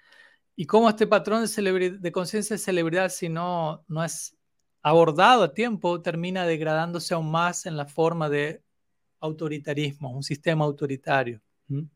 [0.56, 4.39] Y cómo este patrón de, de conciencia de celebridad, si no, no es
[4.82, 8.64] abordado a tiempo, termina degradándose aún más en la forma de
[9.20, 11.42] autoritarismo, un sistema autoritario.
[11.70, 11.90] Entonces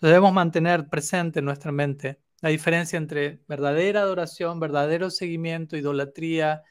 [0.00, 6.62] debemos mantener presente en nuestra mente la diferencia entre verdadera adoración, verdadero seguimiento, idolatría,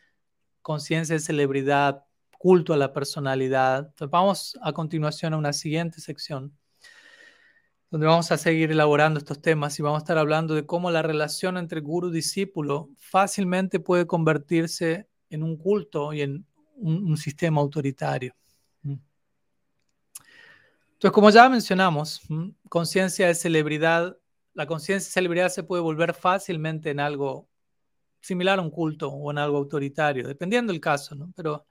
[0.62, 2.06] conciencia de celebridad,
[2.38, 3.94] culto a la personalidad.
[4.12, 6.56] Vamos a continuación a una siguiente sección
[7.96, 11.02] donde vamos a seguir elaborando estos temas y vamos a estar hablando de cómo la
[11.02, 16.46] relación entre guru y discípulo fácilmente puede convertirse en un culto y en
[16.78, 18.34] un, sistema autoritario.
[18.82, 18.96] Mm.
[20.94, 22.22] Entonces, como ya mencionamos,
[22.70, 24.18] conciencia de celebridad,
[24.54, 27.48] la conciencia de celebridad se puede volver fácilmente en algo
[28.22, 31.32] similar a un culto o en algo autoritario, dependiendo del caso, ¿no?
[31.36, 31.66] Pero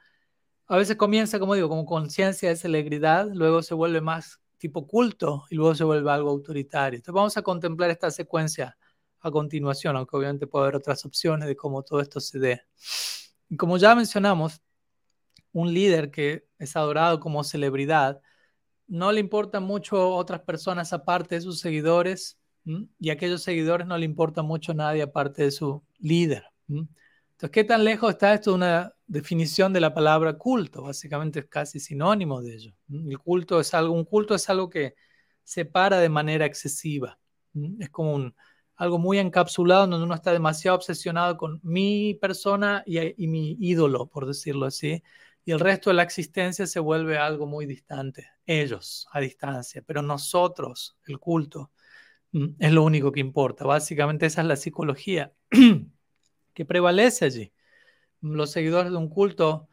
[0.67, 5.45] a veces comienza, como digo, como conciencia de celebridad, luego se vuelve más tipo culto
[5.51, 6.97] y luego se vuelve algo autoritario.
[6.97, 8.77] Entonces vamos a contemplar esta secuencia
[9.21, 12.63] a continuación, aunque obviamente puede haber otras opciones de cómo todo esto se dé.
[13.57, 14.61] Como ya mencionamos,
[15.53, 18.21] un líder que es adorado como celebridad,
[18.87, 22.39] no le importan mucho otras personas aparte de sus seguidores
[22.99, 26.45] y a aquellos seguidores no le importa mucho nadie aparte de su líder.
[26.69, 30.83] Entonces, ¿qué tan lejos está esto de una definición de la palabra culto?
[30.83, 32.75] Básicamente es casi sinónimo de ello.
[32.91, 34.95] El culto es algo, un culto es algo que
[35.43, 37.19] separa de manera excesiva.
[37.79, 38.35] Es como un,
[38.77, 44.27] algo muy encapsulado donde uno está demasiado obsesionado con mi persona y, mi ídolo, por
[44.27, 45.03] decirlo así,
[45.45, 50.03] y el resto de la existencia se vuelve algo muy distante, ellos a distancia, pero
[50.03, 51.71] nosotros, el culto,
[52.33, 53.65] mm, es lo único que importa.
[53.65, 55.33] Básicamente esa es la psicología
[56.55, 57.53] que prevalece allí.
[58.21, 59.69] Los seguidores de un culto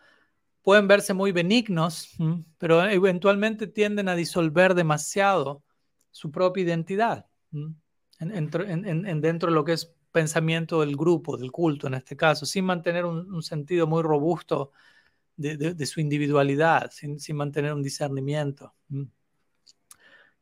[0.61, 5.63] pueden verse muy benignos, mm, pero eventualmente tienden a disolver demasiado
[6.11, 7.27] su propia identidad.
[8.21, 8.31] Mm
[8.67, 12.65] en, dentro de lo que es pensamiento del grupo, del culto en este caso, sin
[12.65, 14.71] mantener un, sentido muy robusto
[15.35, 18.73] de, su individualidad, sin, mantener un discernimiento.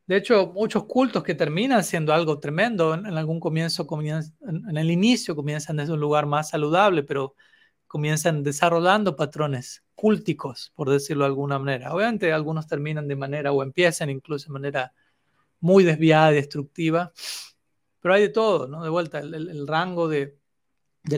[0.08, 3.88] De hecho, muchos cultos que terminan siendo algo tremendo, en, algún comienzo,
[4.42, 7.36] en, el inicio comienzan desde un lugar más saludable, pero
[7.88, 11.94] comienzan desarrollando patrones cúlticos, por decirlo de alguna manera.
[11.94, 14.94] Obviamente algunos terminan de manera o empiezan incluso de manera
[15.60, 17.12] muy desviada destructiva,
[18.00, 18.84] pero hay de todo, ¿no?
[18.84, 20.38] De vuelta, el, rango de,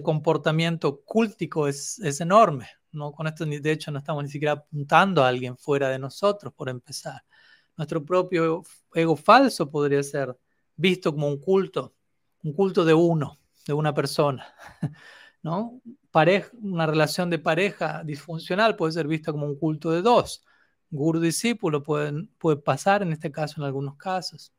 [0.03, 3.11] comportamiento cúltico es, enorme, ¿no?
[3.11, 6.69] Con esto, de hecho, no estamos ni siquiera apuntando a alguien fuera de nosotros, por
[6.69, 7.23] empezar.
[7.77, 8.63] Nuestro propio
[8.93, 10.37] ego falso podría ser
[10.75, 11.95] visto como un culto,
[12.43, 14.53] un culto de uno, de una persona,
[15.43, 15.81] ¿no?
[16.61, 20.43] una relación de pareja disfuncional puede ser vista como un culto de dos.
[20.89, 24.51] Guru-discípulo puede pasar en este caso en algunos casos.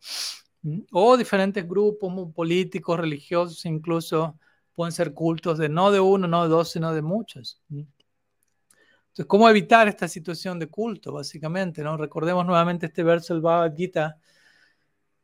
[0.93, 4.39] O diferentes grupos políticos, religiosos, incluso
[4.75, 7.61] pueden ser cultos de no de uno, no de dos, sino de muchos.
[7.71, 11.83] Entonces, ¿cómo evitar esta situación de culto, básicamente?
[11.83, 11.97] ¿no?
[11.97, 14.17] Recordemos nuevamente este verso del Bhagavad Gita,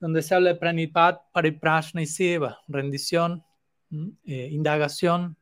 [0.01, 3.45] donde se habla de pranipat, pariprashna y seva, rendición,
[4.24, 5.36] eh, indagación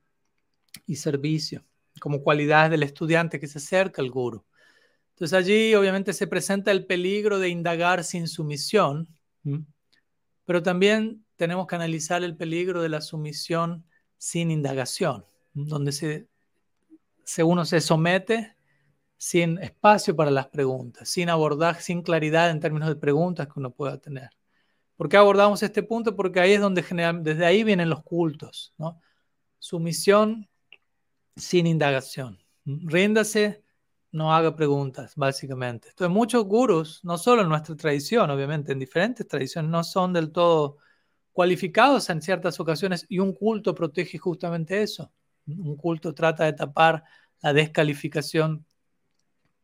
[0.86, 1.64] y servicio,
[2.01, 4.44] como cualidades del estudiante que se acerca al guru.
[5.11, 9.09] Entonces allí obviamente se presenta el peligro de indagar sin sumisión,
[10.47, 13.84] pero también tenemos que analizar el peligro de la sumisión
[14.16, 16.28] sin indagación, donde se,
[17.24, 18.57] se uno se somete
[19.18, 23.70] sin espacio para las preguntas, sin abordar, sin claridad en términos de preguntas que uno
[23.70, 24.30] pueda tener.
[24.97, 26.16] ¿Por qué abordamos este punto?
[26.16, 26.82] Porque ahí es donde
[27.22, 29.01] desde ahí vienen los cultos, ¿no?
[29.59, 30.49] Sumisión
[31.34, 32.38] sin indagación.
[32.64, 33.62] Ríndase
[34.12, 35.88] no haga preguntas, básicamente.
[35.90, 40.32] Entonces, muchos gurus, no solo en nuestra tradición, obviamente, en diferentes tradiciones, no son del
[40.32, 40.78] todo
[41.32, 45.12] cualificados en ciertas ocasiones y un culto protege justamente eso.
[45.46, 47.04] Un culto trata de tapar
[47.42, 48.64] la descalificación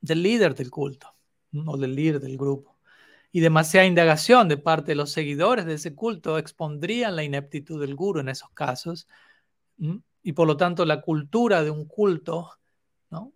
[0.00, 1.14] del líder del culto
[1.66, 2.76] o del líder del grupo.
[3.30, 7.94] Y demasiada indagación de parte de los seguidores de ese culto expondrían la ineptitud del
[7.94, 9.08] guru en esos casos.
[10.22, 12.50] Y por lo tanto, la cultura de un culto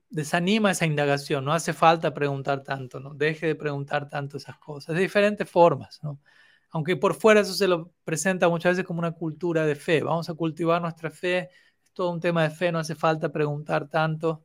[0.08, 3.14] Desanima esa indagación, no hace falta preguntar tanto, ¿no?
[3.14, 6.20] Deje de preguntar tanto esas cosas, de diferentes formas, ¿no?
[6.70, 10.28] Aunque por fuera eso se lo presenta muchas veces como una cultura de fe, vamos
[10.28, 11.50] a cultivar nuestra fe,
[11.82, 14.44] es todo un tema de fe, no hace falta preguntar tanto,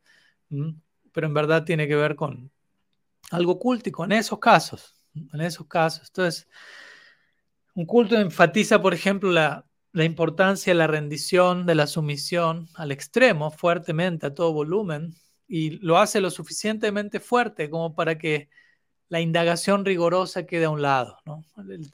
[1.12, 2.52] pero en verdad tiene que ver con
[3.32, 6.08] algo cultico en esos casos, en esos casos.
[6.10, 6.48] Entonces,
[7.74, 12.92] un culto enfatiza, por ejemplo, la, la importancia de la rendición, de la sumisión al
[12.92, 15.14] extremo, fuertemente, a todo volumen,
[15.48, 18.50] y lo hace lo suficientemente fuerte como para que
[19.10, 21.44] la indagación rigorosa quede a un lado, ¿no?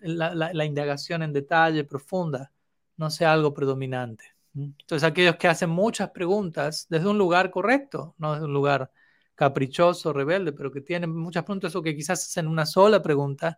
[0.01, 2.51] la, indagación en detalle, profunda,
[2.97, 4.35] no sea algo predominante.
[4.53, 8.91] Entonces, aquellos que hacen muchas preguntas desde un lugar correcto, no desde un lugar
[9.33, 13.57] caprichoso, rebelde, pero que tienen muchas preguntas o que quizás hacen una sola pregunta,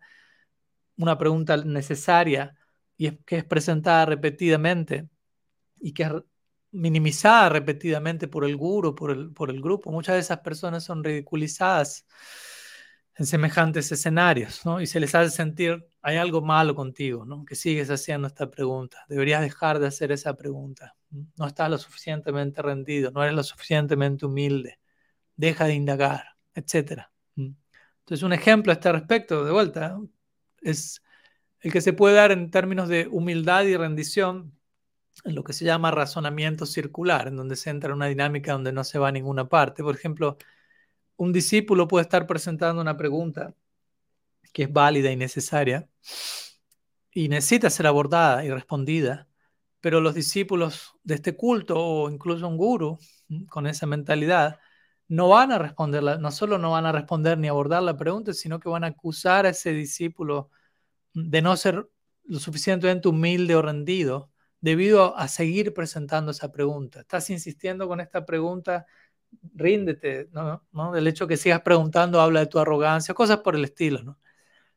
[0.98, 2.58] una pregunta necesaria,
[3.00, 5.08] y que es presentada repetidamente
[5.80, 6.12] y que es
[6.72, 9.90] minimizada repetidamente por el guru, por el, por el grupo.
[9.90, 12.06] Muchas de esas personas son ridiculizadas
[13.16, 14.82] en semejantes escenarios, ¿no?
[14.82, 17.46] Y se les hace sentir, hay algo malo contigo, ¿no?
[17.46, 19.06] Que sigues haciendo esta pregunta.
[19.08, 20.98] Deberías dejar de hacer esa pregunta.
[21.38, 24.78] No estás lo suficientemente rendido, no eres lo suficientemente humilde.
[25.38, 27.04] Deja de indagar, etc.
[27.38, 29.98] Entonces, un ejemplo a este respecto, de vuelta,
[30.62, 31.02] es
[31.62, 34.54] el que se puede dar en términos de humildad y rendición
[35.26, 38.72] en lo que se llama razonamiento circular, en donde se entra en una dinámica donde
[38.72, 39.84] no se va a ninguna parte.
[39.84, 40.38] Por ejemplo,
[41.18, 43.54] un discípulo puede estar presentando una pregunta
[44.54, 45.90] que es válida y necesaria
[47.12, 49.28] y necesita ser abordada y respondida,
[49.82, 52.98] pero los discípulos de este culto o incluso un guru
[53.50, 54.60] con esa mentalidad
[55.08, 58.60] no van a responderla, no solo no van a responder ni abordar la pregunta, sino
[58.60, 60.52] que van a acusar a ese discípulo
[61.14, 61.90] de no ser
[62.26, 64.32] lo suficientemente humilde o rendido
[64.62, 67.02] debido a, seguir presentando esa pregunta.
[67.02, 68.86] Estás insistiendo con esta pregunta,
[69.54, 70.66] ríndete, ¿no?
[70.72, 70.92] ¿no?
[70.92, 74.20] Del hecho que sigas preguntando habla de tu arrogancia, cosas por el estilo, ¿no?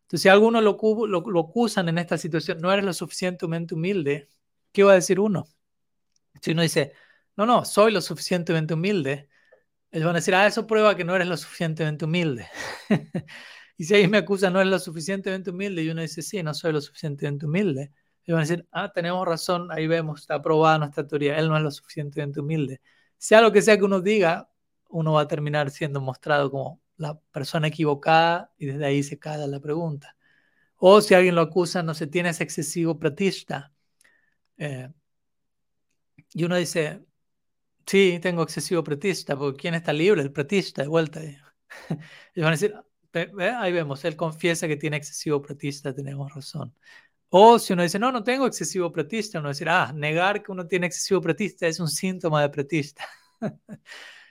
[0.03, 4.28] Entonces, si alguno lo, lo, lo acusan en esta situación, no eres lo suficientemente humilde,
[4.72, 5.47] ¿qué va a decir uno?
[6.41, 6.93] Si uno dice,
[7.37, 9.28] no, no, soy lo suficientemente humilde,
[9.91, 12.49] ellos van a decir, ah, eso prueba que no eres lo suficientemente humilde.
[13.83, 16.55] Y si alguien me acusa no es lo suficientemente humilde y uno dice, sí, no
[16.55, 17.91] soy lo suficientemente humilde,
[18.24, 21.57] y van a decir, ah, tenemos razón, ahí vemos, está aprobada nuestra teoría, él no
[21.57, 22.80] es lo suficientemente humilde.
[23.18, 24.49] Sea lo que sea que uno diga,
[24.89, 29.45] uno va a terminar siendo mostrado como la persona equivocada y desde ahí se cae
[29.49, 30.16] la pregunta.
[30.76, 33.72] O si alguien lo acusa, no se tiene excesivo pratista.
[34.59, 34.91] Eh,
[36.35, 37.05] y uno dice,
[37.87, 40.22] sí, tengo excesivo pratista, porque ¿quién está libre?
[40.22, 41.20] El pratista, de vuelta.
[42.35, 42.74] Y van a decir,
[43.15, 46.75] Ahí vemos, él confiesa que tiene excesivo pretista, tenemos razón.
[47.31, 50.67] O si uno dice, no, no tengo excesivo pretista, uno decir, ah, negar que uno
[50.67, 53.07] tiene excesivo pretista es un síntoma de pretista.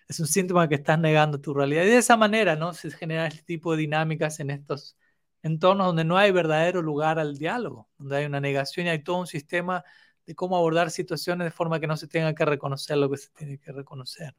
[0.08, 1.84] es un síntoma que estás negando tu realidad.
[1.84, 2.74] Y de esa manera, ¿no?
[2.74, 4.98] Se genera este tipo de dinámicas en estos
[5.44, 9.20] entornos donde no hay verdadero lugar al diálogo, donde hay una negación y hay todo
[9.20, 9.84] un sistema
[10.26, 13.30] de cómo abordar situaciones de forma que no se tenga que reconocer lo que se
[13.32, 14.36] tiene que reconocer.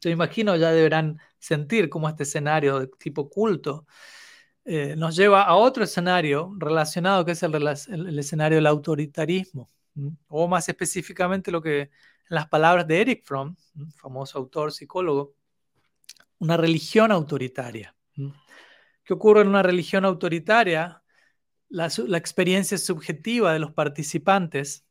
[0.00, 3.86] Yo imagino ya deberán sentir cómo este escenario de tipo culto
[4.64, 9.68] eh, nos lleva a otro escenario relacionado que es el, escenario del autoritarismo,
[10.28, 11.90] o más específicamente lo que en
[12.28, 13.56] las palabras de Eric Fromm,
[13.96, 15.34] famoso autor psicólogo,
[16.38, 17.94] una religión autoritaria.
[19.04, 21.02] ¿Qué ocurre en una religión autoritaria?
[21.70, 24.84] La, la experiencia subjetiva de los participantes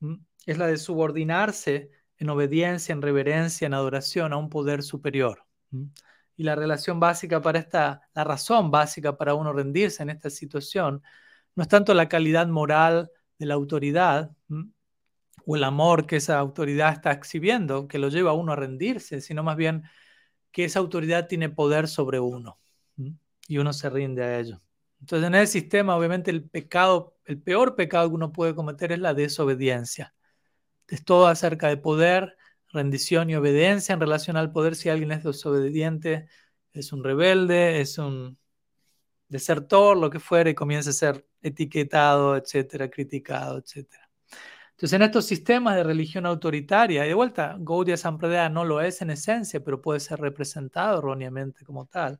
[0.48, 5.44] es la de subordinarse en obediencia, en reverencia, en adoración a un poder superior.
[6.36, 11.02] Y la relación básica para esta, la razón básica para uno rendirse en esta situación,
[11.56, 14.32] no es tanto la calidad moral de la autoridad
[15.46, 19.22] o el amor que esa autoridad está exhibiendo que lo lleva a uno a rendirse,
[19.22, 19.84] sino más bien
[20.52, 22.60] que esa autoridad tiene poder sobre uno
[23.48, 24.62] y uno se rinde a ello.
[25.00, 29.00] Entonces en ese sistema obviamente el pecado, el peor pecado que uno puede cometer es
[29.00, 30.14] la desobediencia.
[30.88, 32.38] Es todo acerca de poder,
[32.70, 34.76] rendición y obediencia en relación al poder.
[34.76, 36.28] Si alguien es desobediente,
[36.74, 38.38] es un rebelde, es un
[39.28, 44.10] desertor, lo que fuera, y comienza a ser etiquetado, etcétera, criticado, etcétera.
[44.72, 49.02] Entonces, en estos sistemas de religión autoritaria, y de vuelta, Gaudiya Sampradaya no lo es
[49.02, 52.20] en esencia, pero puede ser representado erróneamente como tal.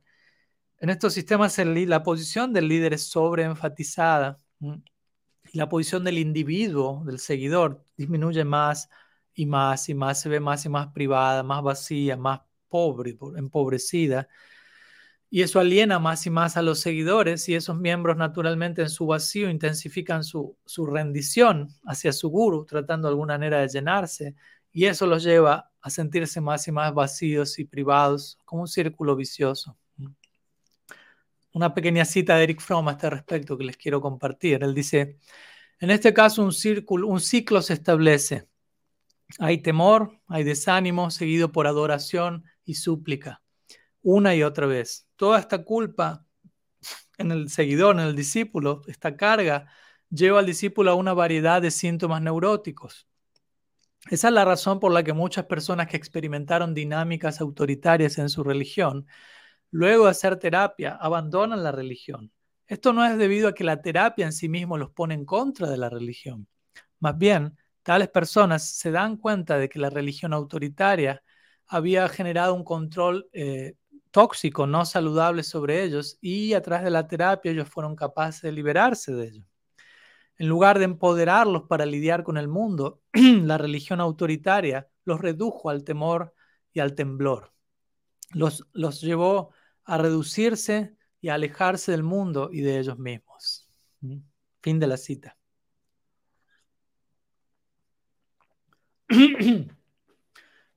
[0.78, 4.38] En estos sistemas, la posición del líder es sobreenfatizada
[5.52, 8.88] la posición del individuo, del seguidor, disminuye más
[9.34, 14.28] y más y más, se ve más y más privada, más vacía, más pobre, empobrecida.
[15.30, 19.06] Y eso aliena más y más a los seguidores y esos miembros naturalmente en su
[19.06, 24.34] vacío intensifican su, su rendición hacia su guru, tratando de alguna manera de llenarse.
[24.72, 29.16] Y eso los lleva a sentirse más y más vacíos y privados, como un círculo
[29.16, 29.76] vicioso.
[31.52, 34.62] Una pequeña cita de Eric Fromm a este respecto que les quiero compartir.
[34.62, 35.18] Él dice,
[35.80, 38.48] en este caso un, círculo, un ciclo se establece.
[39.38, 43.42] Hay temor, hay desánimo, seguido por adoración y súplica
[44.02, 45.06] una y otra vez.
[45.16, 46.24] Toda esta culpa
[47.18, 49.66] en el seguidor, en el discípulo, esta carga,
[50.10, 53.06] lleva al discípulo a una variedad de síntomas neuróticos.
[54.10, 58.44] Esa es la razón por la que muchas personas que experimentaron dinámicas autoritarias en su
[58.44, 59.06] religión,
[59.70, 62.32] luego de hacer terapia, abandonan la religión.
[62.66, 65.68] Esto no es debido a que la terapia en sí mismo los pone en contra
[65.70, 66.46] de la religión.
[67.00, 71.22] Más bien, tales personas se dan cuenta de que la religión autoritaria
[71.66, 73.74] había generado un control eh,
[74.10, 78.52] tóxico, no saludable sobre ellos y a través de la terapia ellos fueron capaces de
[78.52, 79.44] liberarse de ello.
[80.36, 85.84] En lugar de empoderarlos para lidiar con el mundo, la religión autoritaria los redujo al
[85.84, 86.34] temor
[86.72, 87.52] y al temblor.
[88.30, 89.52] Los, los llevó
[89.88, 93.66] a reducirse y a alejarse del mundo y de ellos mismos.
[94.00, 94.18] ¿Mm?
[94.60, 95.36] Fin de la cita.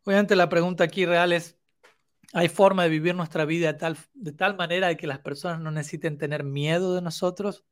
[0.06, 1.60] Obviamente la pregunta aquí real es,
[2.32, 5.60] hay forma de vivir nuestra vida de tal, de tal manera de que las personas
[5.60, 7.66] no necesiten tener miedo de nosotros,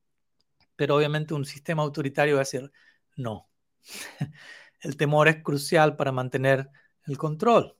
[0.75, 2.69] pero obviamente un sistema autoritario va a decir,
[3.15, 3.49] no.
[4.81, 6.69] El temor es crucial para mantener
[7.05, 7.77] el control.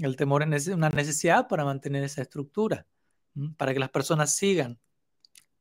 [0.00, 2.86] El temor es una necesidad para mantener esa estructura,
[3.56, 4.78] para que las personas sigan,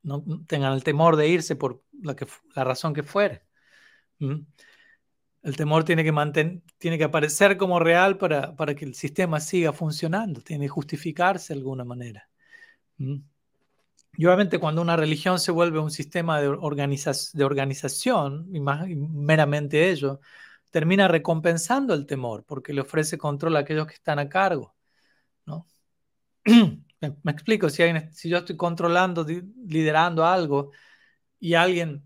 [0.04, 2.16] no tengan el temor de irse por la,
[2.64, 3.44] razón que fuere.
[4.20, 9.40] El temor tiene que, mantener, tiene que aparecer como real para, para, que el sistema
[9.40, 12.30] siga funcionando, tiene que justificarse de alguna manera.
[12.98, 19.92] Y obviamente cuando una religión se vuelve un sistema de, de organización, y, más, meramente
[19.92, 20.20] ello,
[20.72, 24.76] termina recompensando el temor porque le ofrece control a aquellos que están a cargo.
[25.46, 25.68] ¿no?
[27.02, 27.84] me, explico, si,
[28.30, 30.72] yo estoy controlando, liderando algo
[31.40, 32.04] y alguien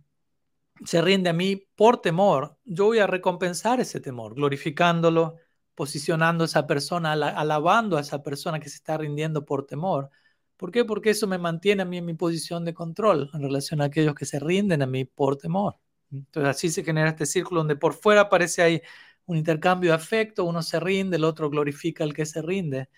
[0.85, 5.37] se rinde a mí por temor, yo voy a recompensar ese temor, glorificándolo,
[5.75, 10.09] posicionando a esa persona, alabando a esa persona que se está rindiendo por temor.
[10.57, 10.85] ¿Por qué?
[10.85, 14.15] Porque eso me mantiene a mí en mi posición de control en relación a aquellos
[14.15, 15.77] que se rinden a mí por temor.
[16.11, 18.81] Entonces así se genera este círculo donde por fuera parece hay
[19.25, 22.89] un intercambio de afecto, uno se rinde, el otro glorifica al que se rinde,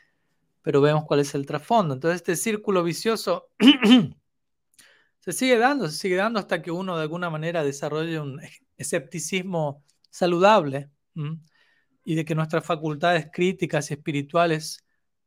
[0.64, 1.93] pero vemos cuál es el trasfondo.
[1.93, 3.51] Entonces este círculo vicioso
[5.20, 8.41] se sigue dando, se sigue dando hasta que uno de alguna manera desarrolle un
[8.78, 10.89] escepticismo saludable
[12.05, 14.84] y de que nuestras facultades críticas y espirituales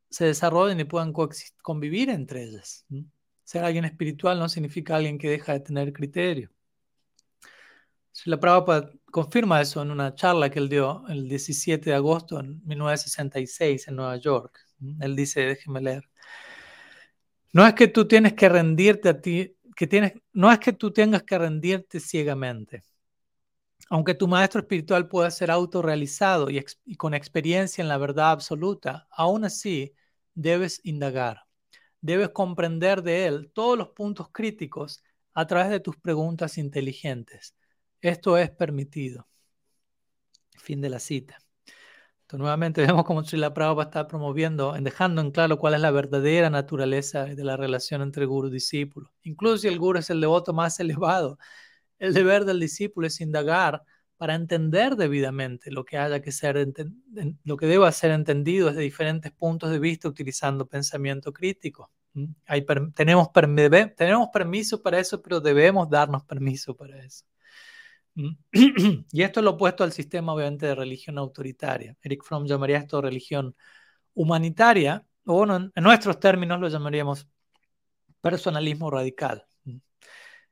[0.09, 1.13] se desarrollen y puedan
[1.61, 2.85] convivir entre ellas.
[3.43, 6.51] Ser alguien espiritual no significa alguien que deja de tener criterio.
[8.25, 12.61] La Prabhupada confirma eso en una charla que él dio el 17 de agosto en
[12.65, 14.66] 1966 en Nueva York.
[14.99, 16.09] Él dice, déjeme leer,
[17.53, 20.91] no es que tú tienes que rendirte a ti que tienes, no es que tú
[20.91, 22.83] tengas que rendirte ciegamente.
[23.89, 29.07] Aunque tu maestro espiritual pueda ser autorrealizado y, y con experiencia en la verdad absoluta,
[29.11, 29.93] aún así
[30.33, 31.43] debes indagar.
[32.01, 35.03] Debes comprender de él todos los puntos críticos
[35.33, 37.55] a través de tus preguntas inteligentes.
[38.01, 39.27] Esto es permitido.
[40.57, 41.37] Fin de la cita.
[42.27, 45.91] Entonces, nuevamente vemos cómo Srila Prabhupada está promoviendo, en dejando en claro cuál es la
[45.91, 49.13] verdadera naturaleza de la relación entre guru y discípulo.
[49.23, 51.39] Incluso si el guru es el devoto más elevado,
[51.99, 53.81] el deber del discípulo es indagar
[54.17, 56.67] para entender debidamente lo que haya que ser,
[57.45, 61.91] lo que deba ser entendido desde diferentes puntos de vista utilizando pensamiento crítico.
[62.95, 67.23] Tenemos, tenemos permiso para eso, pero debemos darnos permiso para eso.
[69.11, 71.95] Y esto es lo opuesto al sistema, obviamente, de religión autoritaria.
[72.01, 73.55] Eric Fromm llamaría esto religión
[74.13, 77.27] humanitaria, o bueno, en nuestros términos lo llamaríamos
[78.21, 79.45] personalismo radical.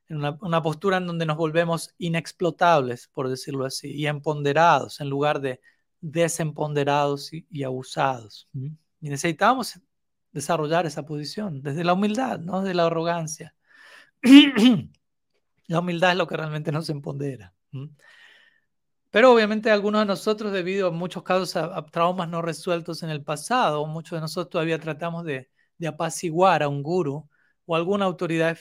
[0.08, 5.40] En una, postura en donde nos volvemos inexplotables, por decirlo así, y empoderados en lugar
[5.40, 5.60] de
[6.00, 8.48] desempoderados y, abusados.
[9.00, 9.80] Y necesitamos
[10.30, 13.56] desarrollar esa posición desde la humildad, no desde la arrogancia.
[15.66, 17.55] la humildad es lo que realmente nos empodera.
[19.16, 23.24] Pero obviamente algunos de nosotros, debido a muchos casos a, traumas no resueltos en el
[23.24, 25.48] pasado, muchos de nosotros todavía tratamos de,
[25.88, 27.28] apaciguar a un guru
[27.64, 28.58] o alguna autoridad,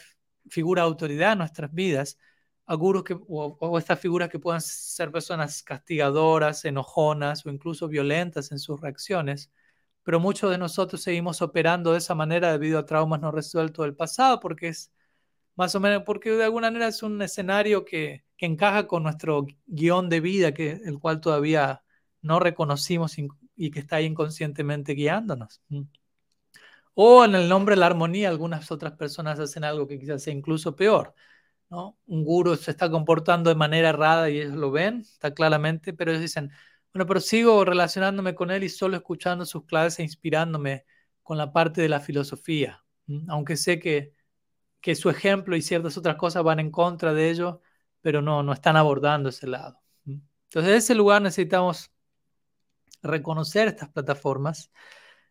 [0.48, 2.18] figura de autoridad en nuestras vidas,
[2.66, 8.52] a gurus que, o, estas figuras que puedan ser personas castigadoras, enojonas o incluso violentas
[8.52, 9.52] en sus reacciones.
[10.04, 13.96] Pero muchos de nosotros seguimos operando de esa manera debido a traumas no resueltos del
[13.96, 14.94] pasado, porque es
[15.56, 19.46] más o menos, porque de alguna manera es un escenario que, que encaja con nuestro
[19.66, 21.84] guion de vida, que, el cual todavía
[22.22, 23.16] no reconocimos
[23.56, 25.62] y que está inconscientemente guiándonos.
[26.94, 30.34] O en el nombre de la armonía, algunas otras personas hacen algo que quizás sea
[30.34, 31.14] incluso peor.
[31.70, 31.98] ¿no?
[32.08, 36.12] Un guru se está comportando de manera errada y ellos lo ven, está claramente, pero
[36.12, 36.52] ellos dicen,
[36.94, 40.86] bueno, pero sigo relacionándome con él y solo escuchando sus clases e inspirándome
[41.24, 42.84] con la parte de la filosofía,
[43.28, 44.14] aunque sé que,
[44.82, 47.62] que su ejemplo y ciertas otras cosas van en contra de ello,
[48.06, 49.82] pero no, no están abordando ese lado.
[50.06, 51.92] Entonces, en ese lugar necesitamos
[53.02, 54.70] reconocer estas plataformas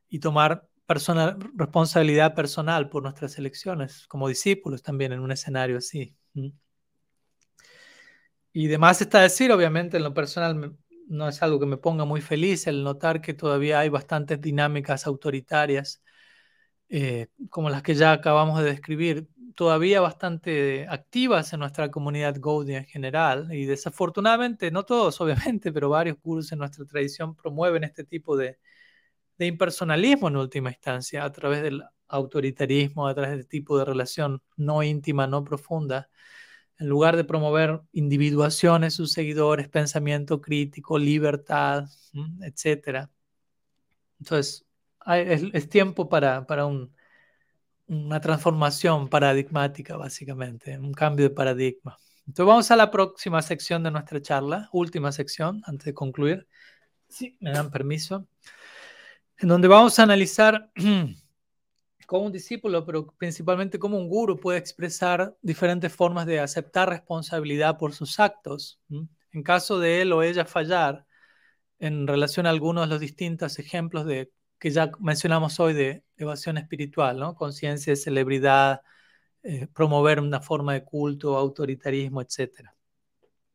[0.09, 6.16] y tomar responsabilidad personal por nuestras elecciones, como discípulos también en un escenario así.
[8.53, 12.22] Y demás está decir, obviamente, en lo personal no es algo que me ponga muy
[12.22, 16.03] feliz el notar que todavía hay bastantes dinámicas autoritarias,
[16.89, 22.74] eh, como las que ya acabamos de describir, todavía bastante activas en nuestra comunidad Gaudí
[22.74, 28.05] en general y desafortunadamente, no todos obviamente, pero varios gurús en nuestra tradición promueven este
[28.05, 28.59] tipo de,
[29.39, 33.85] de impersonalismo en última instancia a través del autoritarismo, a través de este tipo de
[33.85, 36.09] relación no íntima, no profunda,
[36.78, 41.87] en lugar de promover individuaciones, sus seguidores, pensamiento crítico, libertad,
[42.43, 43.09] etc.
[44.18, 44.64] Entonces,
[45.07, 46.95] es, tiempo para, para un,
[47.87, 51.97] una transformación paradigmática, básicamente, un cambio de paradigma.
[52.27, 56.49] Entonces vamos a la próxima sección de nuestra charla, última sección, antes de concluir.
[57.09, 58.27] Sí, me dan permiso.
[59.39, 60.71] En donde vamos a analizar
[62.07, 67.77] cómo un discípulo, pero principalmente cómo un guru puede expresar diferentes formas de aceptar responsabilidad
[67.77, 68.81] por sus actos.
[69.33, 71.07] En caso de él o ella fallar,
[71.79, 74.33] en relación a algunos de los distintos ejemplos de
[74.65, 77.35] que ya mencionamos hoy de evasión espiritual, ¿no?
[77.35, 78.81] conciencia de celebridad,
[79.43, 82.73] eh, promover una forma de culto, autoritarismo, etc.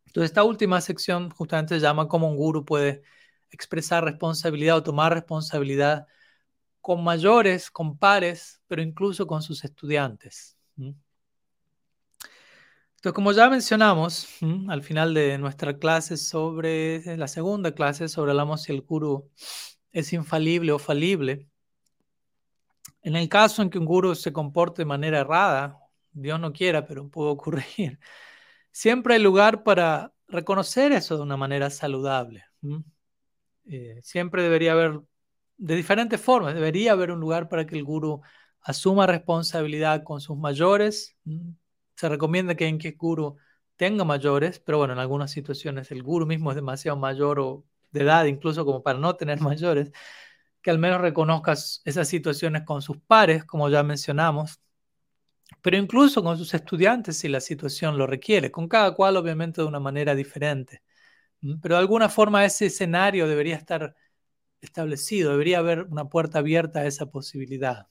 [0.06, 3.02] Entonces, esta última sección justamente se llama cómo un guru puede
[3.50, 6.06] expresar responsabilidad o tomar responsabilidad
[6.80, 10.60] con mayores, con pares, pero incluso con sus estudiantes.
[10.78, 11.02] Entonces,
[13.16, 14.28] como ya mencionamos
[14.68, 19.32] al final de nuestra clase sobre, la segunda clase sobre hablamos si el guru
[19.92, 21.48] es infalible o falible.
[23.02, 25.78] En el caso en que un guru se comporte de manera errada,
[26.12, 28.00] Dios no quiera, pero puede ocurrir,
[28.72, 32.44] siempre hay lugar para reconocer eso de una manera saludable.
[33.66, 35.02] Eh, siempre debería haber,
[35.58, 38.22] de diferentes formas, debería haber un lugar para que el guru
[38.62, 41.16] asuma responsabilidad con sus mayores.
[41.96, 43.38] Se recomienda que en que el guru
[43.76, 48.02] tenga mayores, pero bueno, en algunas situaciones el guru mismo es demasiado mayor o de
[48.02, 49.92] edad, incluso como para no tener mayores,
[50.62, 54.60] que al menos reconozcas esas situaciones con sus pares, como ya mencionamos,
[55.62, 59.68] pero incluso con sus estudiantes si la situación lo requiere, con cada cual obviamente de
[59.68, 60.84] una manera diferente.
[61.62, 63.96] Pero de alguna forma ese escenario debería estar
[64.62, 67.88] establecido, debería haber una puerta abierta a esa posibilidad.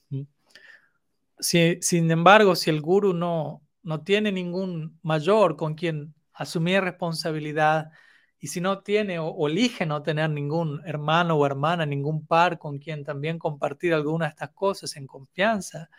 [1.39, 7.91] sin embargo, si el guru no, no tiene ningún mayor con quien asumir responsabilidad,
[8.39, 12.79] y si no tiene o, elige no tener ningún hermano o hermana, ningún par con
[12.79, 15.89] quien también compartir alguna de estas cosas en confianza,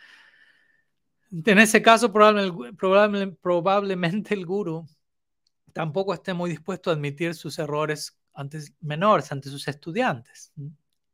[1.30, 4.86] en ese caso probablemente el guru
[5.72, 10.52] tampoco esté muy dispuesto a admitir sus errores antes, menores ante sus estudiantes.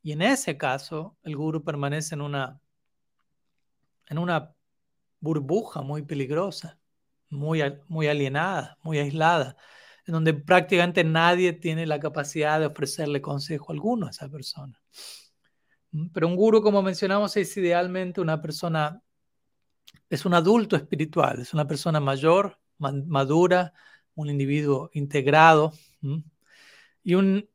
[0.01, 2.59] Y en ese caso, el guru permanece en una,
[4.07, 4.55] en una
[5.19, 6.79] burbuja muy peligrosa,
[7.29, 9.57] muy, muy alienada, muy aislada,
[10.07, 14.81] en donde prácticamente nadie tiene la capacidad de ofrecerle consejo alguno a esa persona.
[16.13, 19.01] Pero un guru, como mencionamos, es idealmente una persona
[20.09, 23.73] es un adulto espiritual, es una persona mayor, madura,
[24.15, 25.73] un individuo integrado.
[27.03, 27.47] Y un,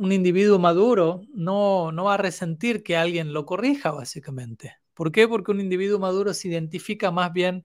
[0.00, 4.76] individuo maduro no, no va a resentir que alguien lo corrija, básicamente.
[4.94, 5.28] ¿Por qué?
[5.28, 7.64] Porque un individuo maduro se identifica más bien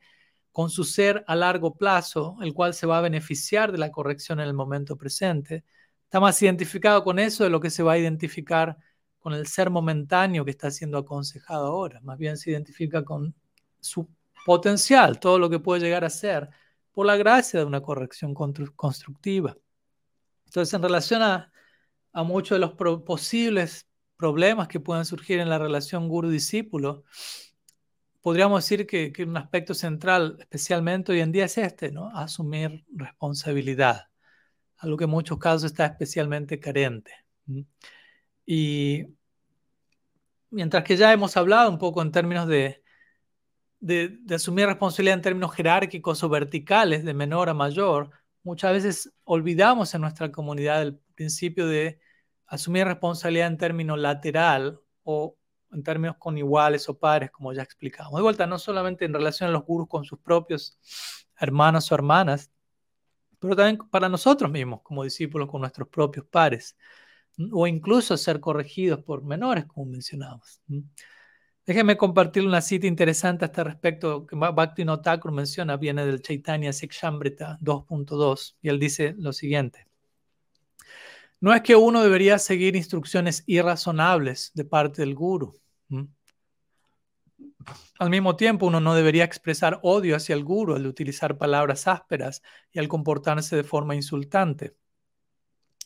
[0.58, 4.40] con su ser a largo plazo, el cual se va a beneficiar de la corrección
[4.40, 5.64] en el momento presente.
[6.06, 8.76] Está más identificado con eso de lo que se va a identificar
[9.20, 12.00] con el ser momentáneo que está siendo aconsejado ahora.
[12.02, 13.36] Más bien se identifica con
[13.80, 14.10] su
[14.48, 16.50] potencial, todo lo que puede llegar a ser,
[16.92, 19.56] por la gracia de una corrección constructiva.
[20.46, 21.52] Entonces, en relación a,
[22.14, 27.04] muchos de los posibles problemas que pueden surgir en la relación guru-discípulo,
[28.28, 32.10] podríamos decir que, un aspecto central, especialmente hoy en día, es este, ¿no?
[32.14, 34.10] Asumir responsabilidad,
[34.80, 37.14] algo que en muchos casos está especialmente carente.
[38.46, 39.06] Y
[40.50, 42.84] mientras que ya hemos hablado un poco en términos de,
[43.80, 48.12] de, asumir responsabilidad en términos jerárquicos o verticales, de menor a mayor,
[48.44, 52.02] muchas veces olvidamos en nuestra comunidad el principio de
[52.46, 55.38] asumir responsabilidad en términos lateral o
[55.72, 58.16] en términos con iguales o pares, como ya explicamos.
[58.16, 60.80] De vuelta, no solamente en relación a los gurus con sus propios
[61.40, 62.52] hermanos o hermanas,
[63.40, 66.76] pero también para nosotros mismos como discípulos con nuestros propios pares,
[67.52, 70.62] o incluso ser corregidos por menores, como mencionamos.
[71.66, 76.72] Déjeme compartir una cita interesante a este respecto que Bhakti Thakur menciona, viene del Chaitanya
[76.72, 79.86] Sikshambrita 2.2, y él dice lo siguiente.
[81.40, 85.54] No es que uno debería seguir instrucciones irrazonables de parte del guru.
[88.00, 92.42] Al mismo tiempo, uno no debería expresar odio hacia el guru al utilizar palabras ásperas
[92.72, 94.76] y al comportarse de forma insultante.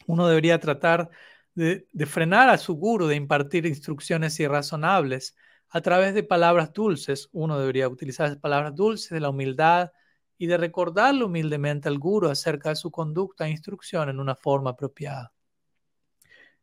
[0.07, 1.09] Uno debería tratar
[1.53, 5.35] de, de frenar a su guru de impartir instrucciones irrazonables
[5.69, 7.29] a través de palabras dulces.
[7.31, 9.91] Uno debería utilizar esas palabras dulces de la humildad
[10.37, 14.71] y de recordarle humildemente al guru acerca de su conducta e instrucción en una forma
[14.71, 15.33] apropiada.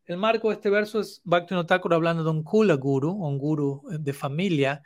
[0.09, 3.83] El marco de este verso es Bhakti Thakur hablando de un kula guru, un guru
[3.93, 4.83] eh, de familia,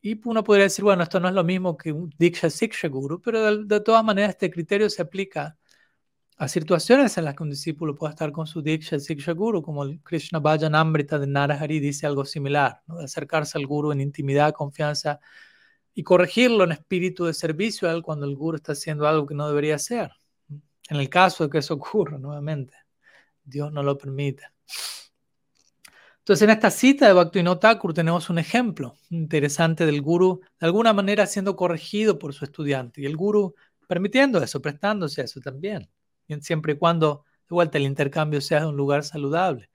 [0.00, 3.20] y uno podría decir, bueno, esto no es lo mismo que un Diksha Siksha guru,
[3.20, 5.58] pero de todas maneras este criterio se aplica
[6.38, 9.84] a situaciones en las que un discípulo puede estar con su Diksha, Siksha Guru, como
[9.84, 14.54] el Krishna Bhajan Amrita de Narahari dice algo similar, de acercarse al Guru en intimidad,
[14.54, 15.20] confianza
[15.94, 19.34] y corregirlo en espíritu de servicio a él cuando el Guru está haciendo algo que
[19.34, 20.10] no debería hacer.
[20.88, 22.74] En el caso de que eso ocurra, nuevamente,
[23.44, 24.44] Dios no lo permite.
[26.18, 30.92] Entonces, en esta cita de Bhaktivinoda Thakur tenemos un ejemplo interesante del Guru, de alguna
[30.92, 33.54] manera siendo corregido por su estudiante, y el Guru
[33.88, 35.90] permitiendo eso, prestándose a eso también
[36.40, 39.70] siempre y cuando, de vuelta, el intercambio sea de un lugar saludable.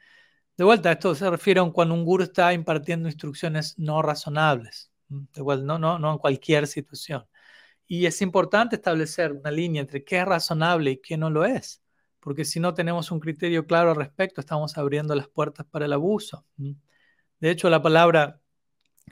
[0.57, 5.41] De vuelta, esto se refiere a cuando un guru está impartiendo instrucciones no razonables, de
[5.41, 7.25] vuelta, no, no, no en cualquier situación.
[7.87, 11.81] Y es importante establecer una línea entre qué es razonable y qué no lo es,
[12.27, 15.93] porque si no tenemos un criterio claro al respecto, estamos abriendo las puertas para el
[15.93, 16.45] abuso.
[17.39, 18.41] De hecho, la palabra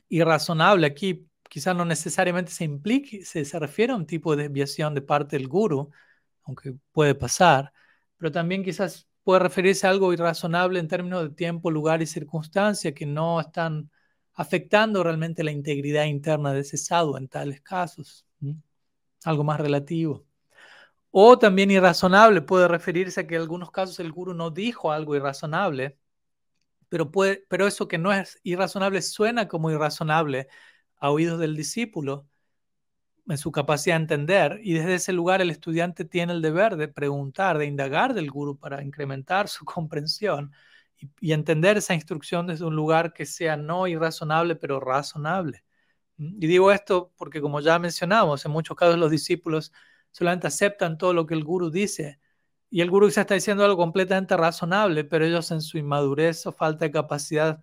[0.10, 4.94] irrazonable aquí quizás no necesariamente se implique, se, se refiere a un tipo de desviación
[4.94, 5.92] de parte del guru,
[6.44, 7.72] aunque puede pasar,
[8.18, 12.94] pero también quizás puede referirse a algo irrazonable en términos de tiempo, lugar y circunstancia
[12.94, 13.90] que no están
[14.34, 18.26] afectando realmente la integridad interna de ese sadhu en tales casos.
[19.24, 20.26] Algo más relativo.
[21.18, 25.16] O también irrazonable puede referirse a que en algunos casos el guru no dijo algo
[25.16, 25.98] irrazonable,
[26.90, 30.50] pero, puede, pero eso que no es irrazonable suena como irrazonable
[30.98, 32.28] a oídos del discípulo,
[33.28, 36.90] en su capacidad de entender y desde ese lugar el estudiante tiene el deber de
[36.90, 40.52] preguntar, de indagar del guru para incrementar su comprensión
[41.22, 45.64] y, entender esa instrucción desde un lugar que sea no irrazonable pero razonable.
[46.18, 46.44] ¿Mm?
[46.44, 49.72] Y digo esto porque como ya mencionamos, en muchos casos los discípulos
[50.16, 52.20] solamente aceptan todo lo que el guru dice
[52.70, 56.54] y el guru quizás está diciendo algo completamente razonable, pero ellos en su inmadurez o
[56.54, 57.62] falta de capacidad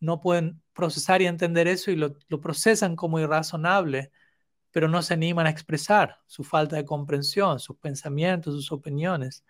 [0.00, 4.10] no pueden procesar y entender eso y lo, procesan como irrazonable
[4.72, 9.44] pero no se animan a expresar su falta de comprensión, sus pensamientos, sus opiniones,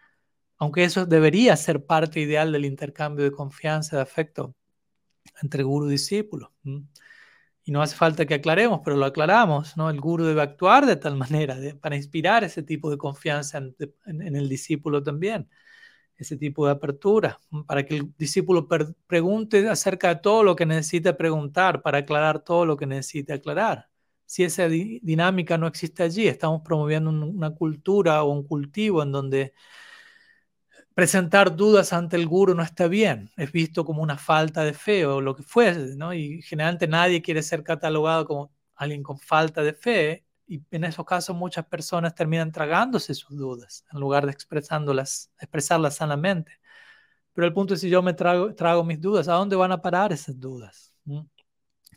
[0.59, 4.55] aunque eso debería ser parte ideal del intercambio de confianza, de afecto
[5.43, 6.53] entre guru y discípulo.
[7.65, 9.89] Y no hace falta que aclaremos, pero lo aclaramos, ¿no?
[9.91, 14.49] El guru debe actuar de tal manera para inspirar ese tipo de confianza en, el
[14.49, 15.49] discípulo también,
[16.17, 18.69] ese tipo de apertura, para que el discípulo
[19.07, 23.93] pregunte acerca de todo lo que necesita preguntar, para aclarar todo lo que necesita aclarar
[24.33, 29.53] si esa dinámica no existe allí, estamos promoviendo una cultura o un cultivo en donde
[30.95, 35.07] presentar dudas ante el guru no está bien, es visto como una falta de fe
[35.07, 36.13] o lo que fuese, ¿no?
[36.15, 41.05] Y generalmente nadie quiere ser catalogado como alguien con falta de fe, y en esos
[41.07, 46.61] casos muchas personas terminan tragándose sus dudas en lugar de expresándolas, expresarlas sanamente.
[47.33, 49.81] Pero el punto es si yo me trago, trago mis dudas, ¿a dónde van a
[49.81, 50.95] parar esas dudas?
[51.05, 51.21] ¿Mm?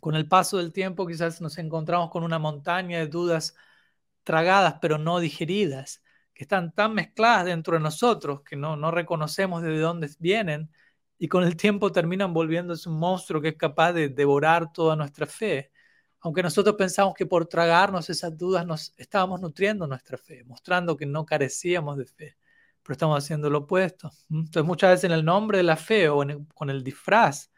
[0.00, 3.54] Con el paso del tiempo quizás nos encontramos con una montaña de dudas
[4.24, 6.02] tragadas pero no digeridas,
[6.36, 10.70] que están tan mezcladas dentro de nosotros que no, no reconocemos de dónde vienen
[11.18, 15.24] y con el tiempo terminan volviéndose un monstruo que es capaz de devorar toda nuestra
[15.26, 15.72] fe.
[16.20, 21.06] Aunque nosotros pensamos que por tragarnos esas dudas nos estábamos nutriendo nuestra fe, mostrando que
[21.06, 22.36] no carecíamos de fe,
[22.82, 24.10] pero estamos haciendo lo opuesto.
[24.28, 26.22] Entonces muchas veces en el nombre de la fe o
[26.54, 27.50] con el disfraz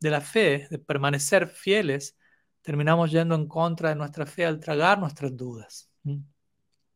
[0.00, 2.16] de la fe, de permanecer fieles,
[2.62, 5.88] terminamos yendo en contra de nuestra fe al tragar nuestras dudas.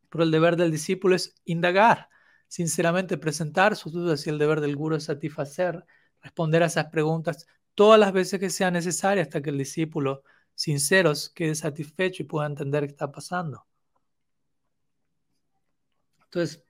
[0.08, 2.08] Pero el deber del discípulo es indagar,
[2.46, 5.84] sinceramente presentar sus dudas y el deber del guru es satisfacer
[6.20, 10.22] responder a esas preguntas todas las veces que sea necesario hasta que el discípulo
[10.54, 13.64] sincero quede satisfecho y pueda entender qué está pasando.
[16.24, 16.62] Entonces,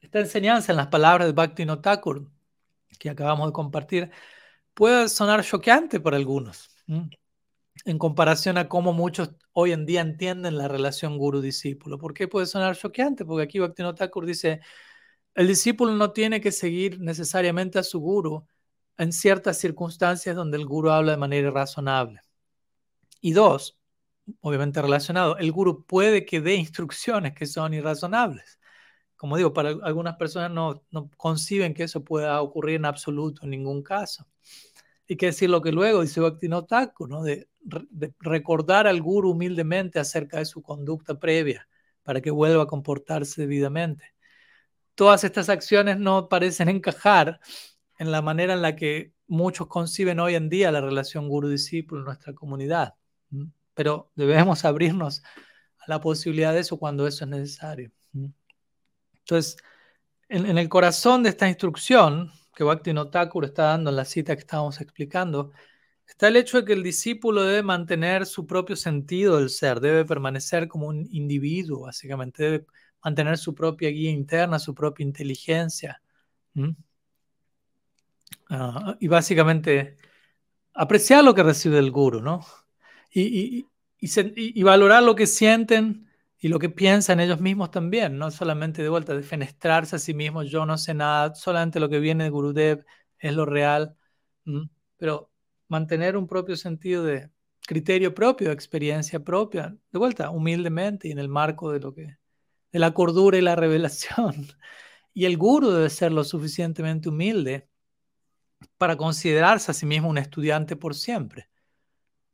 [0.00, 2.30] esta enseñanza en las palabras de Bhakti Thakur
[2.98, 4.10] que acabamos de compartir
[4.74, 6.70] puede sonar choqueante para algunos,
[7.86, 11.98] en comparación a cómo muchos hoy en día entienden la relación guru-discípulo.
[11.98, 13.24] ¿Por qué puede sonar choqueante?
[13.24, 14.60] Porque aquí Bhakti Thakur dice,
[15.34, 18.46] el discípulo no tiene que seguir necesariamente a su guru,
[18.98, 22.20] en ciertas circunstancias donde el guru habla de manera razonable.
[23.20, 23.78] Y dos,
[24.40, 28.58] obviamente relacionado, el guru puede que dé instrucciones que son irrazonables.
[29.16, 33.50] Como digo, para algunas personas no, no conciben que eso pueda ocurrir en absoluto en
[33.50, 34.26] ningún caso.
[35.06, 37.22] Y que decir lo que luego dice Bhaktivinoda Thakur, ¿no?
[37.22, 37.48] de,
[38.20, 41.68] recordar al guru humildemente acerca de su conducta previa
[42.02, 44.14] para que vuelva a comportarse debidamente.
[44.94, 47.40] Todas estas acciones no parecen encajar
[47.98, 52.06] en la manera en la que muchos conciben hoy en día la relación guru-discípulo en
[52.06, 52.94] nuestra comunidad.
[53.74, 55.22] Pero debemos abrirnos
[55.78, 57.90] a la posibilidad de eso cuando eso es necesario.
[59.18, 59.56] Entonces,
[60.28, 62.92] en, el corazón de esta instrucción que Bhakti
[63.42, 65.52] está dando en la cita que estábamos explicando,
[66.06, 70.04] está el hecho de que el discípulo debe mantener su propio sentido del ser, debe
[70.04, 72.66] permanecer como un individuo, básicamente, debe
[73.02, 76.02] mantener su propia guía interna, su propia inteligencia.
[78.48, 79.96] Ah, y básicamente
[80.74, 82.44] apreciar lo que recibe el guru, ¿no?
[83.12, 83.66] Y,
[83.98, 88.88] y, valorar lo que sienten y lo que piensan ellos mismos también, no solamente de
[88.88, 92.84] vuelta, defenestrarse a sí mismos, yo no sé nada, solamente lo que viene de Gurudev
[93.18, 93.96] es lo real,
[94.98, 95.30] pero
[95.68, 97.30] mantener un propio sentido de
[97.66, 102.16] criterio propio, experiencia propia, de vuelta, humildemente y en el marco de lo que,
[102.72, 104.46] de la cordura y la revelación.
[105.12, 107.68] Y el guru debe ser lo suficientemente humilde
[108.78, 111.48] para considerarse a sí mismo un estudiante por siempre.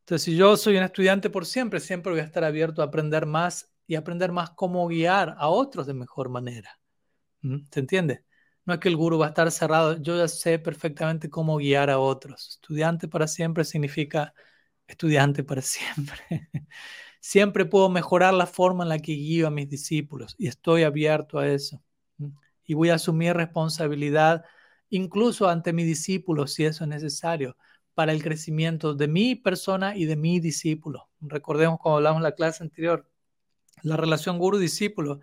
[0.00, 3.24] Entonces, si yo soy un estudiante por siempre, siempre voy a estar abierto a aprender
[3.24, 6.80] más y aprender más cómo guiar a otros de mejor manera.
[7.42, 7.58] ¿Mm?
[7.70, 8.24] ¿Se entiende?
[8.64, 11.90] No es que el guru va a estar cerrado, yo ya sé perfectamente cómo guiar
[11.90, 12.48] a otros.
[12.50, 14.34] Estudiante para siempre significa
[14.86, 16.48] estudiante para siempre.
[17.20, 21.38] siempre puedo mejorar la forma en la que guío a mis discípulos y estoy abierto
[21.38, 21.82] a eso.
[22.64, 24.44] Y voy a asumir responsabilidad
[24.90, 27.56] incluso ante mi discípulo, si eso es necesario,
[27.94, 31.08] para el crecimiento de mi persona y de mi discípulo.
[31.20, 33.08] Recordemos como hablamos en la clase anterior,
[33.82, 35.20] la relación guru-discípulo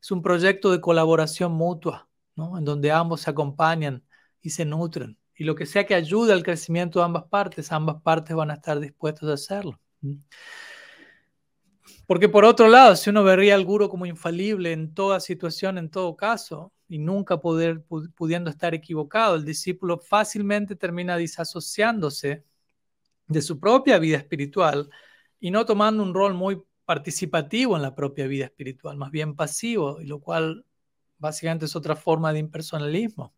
[0.00, 2.09] es un proyecto de colaboración mutua,
[2.58, 4.04] en donde ambos se acompañan
[4.40, 5.18] y se nutren.
[5.34, 8.54] Y lo que sea que ayude al crecimiento de ambas partes, ambas partes van a
[8.54, 9.80] estar dispuestos a hacerlo.
[12.06, 15.90] Porque por otro lado, si uno vería al guru como infalible en toda situación, en
[15.90, 17.84] todo caso, y nunca poder,
[18.16, 22.44] pudiendo estar equivocado, el discípulo fácilmente termina disasociándose
[23.28, 24.90] de su propia vida espiritual
[25.38, 30.00] y no tomando un rol muy participativo en la propia vida espiritual, más bien pasivo,
[30.00, 30.66] y lo cual
[31.20, 33.32] básicamente es otra forma de impersonalismo.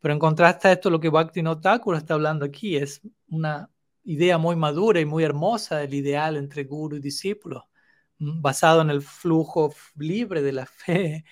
[0.00, 3.70] Pero en contraste a esto, lo que Bhakti Thakur está hablando aquí es una
[4.02, 7.68] idea muy madura y muy hermosa del ideal entre guru y discípulo,
[8.18, 11.24] basado en el flujo libre de la fe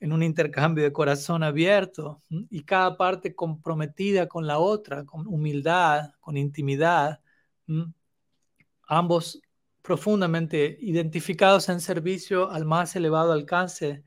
[0.00, 6.12] en un intercambio de corazón abierto y cada parte comprometida con la otra, con humildad,
[6.20, 7.20] con intimidad,
[8.86, 9.40] ambos
[9.82, 14.02] profundamente identificados en servicio al más elevado alcance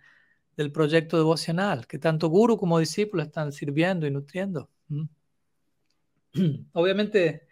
[0.60, 4.70] del proyecto devocional, que tanto guru como discípulo están sirviendo y nutriendo.
[6.74, 7.48] Obviamente,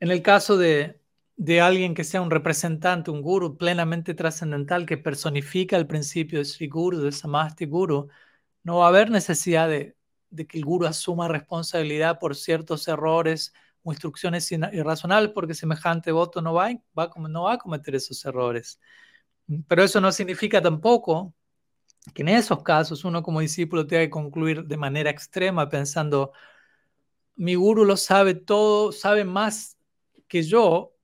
[0.00, 1.02] en el caso de,
[1.36, 6.46] de alguien que sea un representante, un guru plenamente trascendental que personifica el principio de
[6.46, 8.08] Sri Guru, de Samasti Guru,
[8.62, 9.94] no va a haber necesidad de,
[10.48, 13.52] que el guru asuma responsabilidad por ciertos errores
[13.82, 18.80] o instrucciones irrazonables porque semejante voto no va, va, no va a cometer esos errores.
[19.68, 21.34] Pero eso no significa tampoco
[22.12, 26.32] que en esos casos uno como discípulo tenga que concluir de manera extrema pensando,
[27.36, 29.78] mi guru lo sabe todo, sabe más
[30.28, 30.94] que yo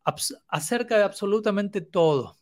[0.49, 2.37] acerca de absolutamente todo.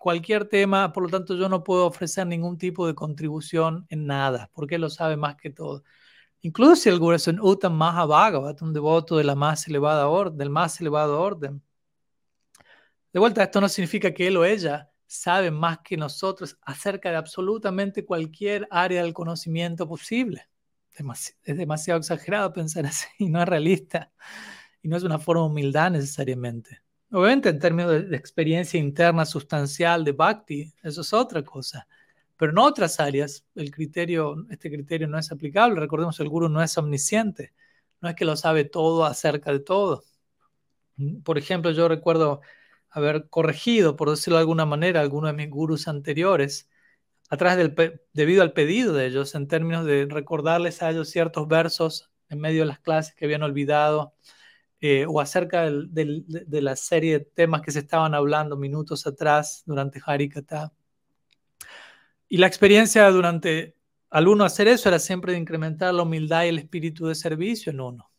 [0.00, 4.50] Cualquier tema, por lo tanto, yo no puedo ofrecer ningún tipo de contribución en nada,
[4.54, 5.82] porque él lo sabe más que todo.
[6.40, 10.38] Incluso si el guru es un Uttam Mahabhagavat, un devoto de la más elevada orden,
[10.38, 11.62] del más elevado orden.
[13.12, 17.16] De vuelta, esto no significa que él o ella sabe más que nosotros acerca de
[17.16, 20.48] absolutamente cualquier área del conocimiento posible.
[21.42, 24.12] es demasiado exagerado pensar así, no es realista
[24.82, 26.82] y no es una forma de humildad necesariamente.
[27.10, 31.88] Obviamente en términos de, experiencia interna sustancial de bhakti, eso es otra cosa.
[32.36, 35.80] Pero en otras áreas, el criterio, este criterio no es aplicable.
[35.80, 37.52] Recordemos, el guru no es omnisciente.
[38.00, 40.04] No es que lo sabe todo acerca de todo.
[41.24, 42.42] Por ejemplo, yo recuerdo
[42.90, 46.68] haber corregido, por decirlo de alguna manera, algunos de mis gurus anteriores,
[47.28, 47.74] atrás del
[48.12, 52.60] debido al pedido de ellos, en términos de recordarles a ellos ciertos versos en medio
[52.60, 54.14] de las clases que habían olvidado,
[54.80, 56.24] eh, o acerca de,
[56.62, 60.72] la serie de temas que se estaban hablando minutos atrás durante Harikata.
[62.28, 63.74] Y la experiencia durante
[64.10, 67.72] al uno hacer eso era siempre de incrementar la humildad y el espíritu de servicio
[67.72, 68.10] en uno,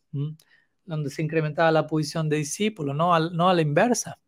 [0.85, 4.19] donde se incrementaba la posición de discípulo, no, no a la inversa.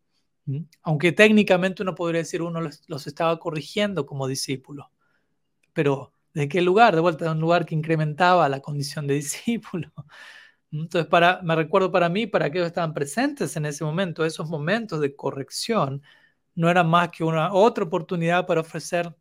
[0.82, 4.90] Aunque técnicamente uno podría decir uno los, estaba corrigiendo como discípulo.
[5.72, 6.94] Pero ¿de qué lugar?
[6.94, 9.92] De vuelta, de un lugar que incrementaba la condición de discípulo.
[10.72, 14.48] Entonces, para, me recuerdo para mí, para aquellos que estaban presentes en ese momento, esos
[14.48, 16.02] momentos de corrección
[16.54, 19.14] no eran más que una otra oportunidad para ofrecer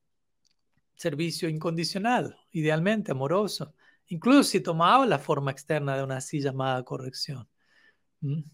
[0.96, 3.74] servicio incondicional, idealmente amoroso,
[4.08, 7.48] incluso si tomaba la forma externa de una así llamada corrección.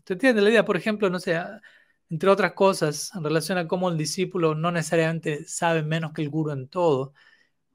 [0.05, 0.65] ¿Te entiendes la idea?
[0.65, 1.37] Por ejemplo, no sé,
[2.09, 6.29] entre otras cosas, en relación a cómo el discípulo no necesariamente sabe menos que el
[6.29, 7.13] guru en todo,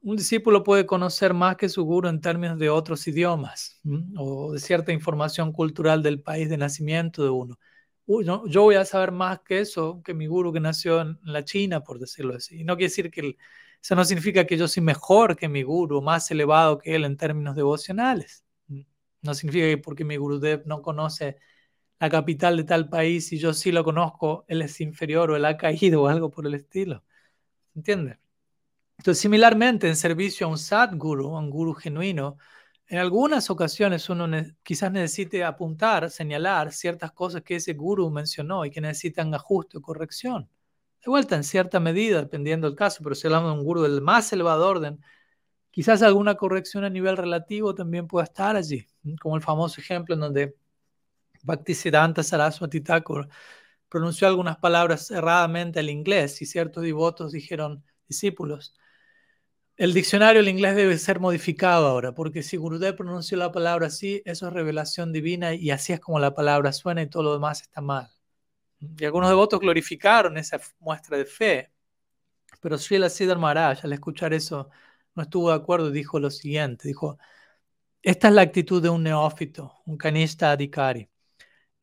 [0.01, 3.79] un discípulo puede conocer más que su guru en términos de otros idiomas
[4.17, 7.57] o de cierta información cultural del país de nacimiento de uno.
[8.05, 11.83] yo voy a saber más que eso, que mi guru que nació en la China,
[11.83, 12.61] por decirlo así.
[12.61, 13.37] Y no quiere decir que
[13.81, 17.17] eso no significa que yo soy mejor que mi guru, más elevado que él en
[17.17, 18.43] términos devocionales.
[19.21, 21.37] No significa que porque mi Gurudev no conoce
[21.99, 25.45] la capital de tal país y yo sí lo conozco, él es inferior o él
[25.45, 27.03] ha caído o algo por el estilo.
[27.75, 28.17] ¿Entiendes?
[28.97, 32.37] Entonces, similarmente, en servicio a un Sadguru, a un guru genuino,
[32.87, 34.27] en algunas ocasiones uno
[34.61, 39.81] quizás necesite apuntar, señalar ciertas cosas que ese guru mencionó y que necesitan ajuste o
[39.81, 40.49] corrección.
[41.03, 44.01] De vuelta, en cierta medida, dependiendo del caso, pero si hablamos de un guru del
[44.01, 44.99] más elevado orden,
[45.71, 48.87] quizás alguna corrección a nivel relativo también pueda estar allí,
[49.21, 50.55] como el famoso ejemplo en donde
[51.43, 53.27] Bhaktisiddhanta Saraswati Thakur
[53.89, 58.75] pronunció algunas palabras erradamente al inglés y ciertos devotos dijeron, discípulos,
[59.77, 64.21] el diccionario del inglés debe ser modificado ahora, porque si Gurudev pronunció la palabra así,
[64.25, 67.61] eso es revelación divina y así es como la palabra suena y todo lo demás
[67.61, 68.09] está mal.
[68.79, 71.71] Y algunos devotos glorificaron esa muestra de fe,
[72.61, 74.69] pero Srila Siddhar Maharaj al escuchar eso
[75.15, 77.17] no estuvo de acuerdo y dijo lo siguiente, dijo,
[78.01, 81.09] esta es la actitud de un neófito, un kanishta adhikari.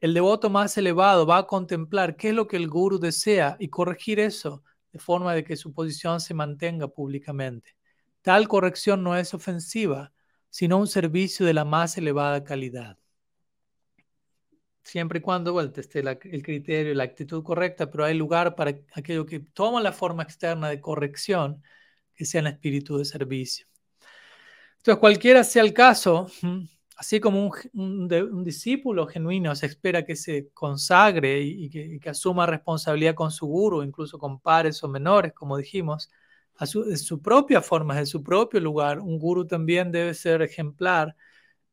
[0.00, 3.68] El devoto más elevado va a contemplar qué es lo que el guru desea y
[3.68, 7.76] corregir eso de forma de que su posición se mantenga públicamente.
[8.22, 10.12] Tal corrección no es ofensiva,
[10.48, 12.98] sino un servicio de la más elevada calidad.
[14.82, 18.74] Siempre y cuando vuelta esté el criterio y la actitud correcta, pero hay lugar para
[18.94, 21.62] aquello que toma la forma externa de corrección,
[22.14, 23.66] que sea en espíritu de servicio.
[24.78, 26.26] Entonces, cualquiera sea el caso,
[27.00, 33.30] Así como un, discípulo genuino se espera que se consagre y, que, asuma responsabilidad con
[33.30, 36.10] su guru, incluso con pares o menores, como dijimos,
[36.58, 41.16] a su, propia forma, de su propio lugar, un guru también debe ser ejemplar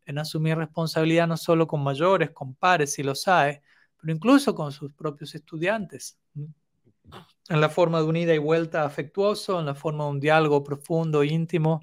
[0.05, 3.59] en asumir responsabilidad no solo con mayores, con pares, si los hay,
[3.99, 6.17] pero incluso con sus propios estudiantes.
[7.49, 11.21] En la forma de unida y vuelta afectuoso, en la forma de un diálogo profundo,
[11.25, 11.81] íntimo,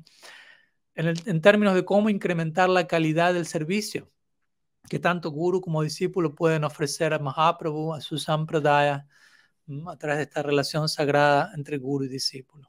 [0.95, 4.11] en, términos de cómo incrementar la calidad del servicio
[4.89, 9.07] que tanto guru como discípulo pueden ofrecer a Mahaprabhu, a su sampradaya,
[9.87, 12.69] a través de esta relación sagrada entre guru y discípulo.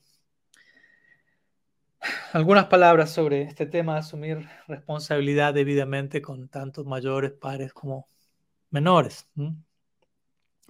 [2.34, 8.08] Algunas palabras sobre este tema asumir responsabilidad debidamente con tantos mayores pares como
[8.70, 9.28] menores.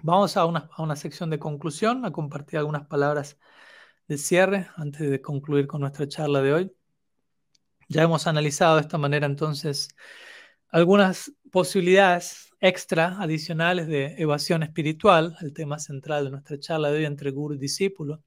[0.02, 3.38] Vamos a una, a una sección de conclusión, a compartir algunas palabras
[4.07, 6.76] de cierre antes de concluir con nuestra charla de hoy.
[7.87, 9.89] Ya hemos analizado de esta manera entonces
[10.69, 17.05] algunas posibilidades extra adicionales de evasión espiritual, el tema central de nuestra charla de hoy
[17.05, 18.23] entre guru y discípulo,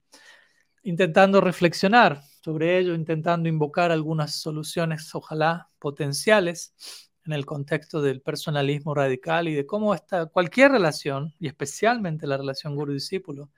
[0.83, 6.73] intentando reflexionar sobre ello, intentando invocar algunas soluciones, ojalá potenciales,
[7.25, 12.37] en el contexto del personalismo radical y de cómo está cualquier relación, y especialmente la
[12.37, 13.51] relación guru-discípulo,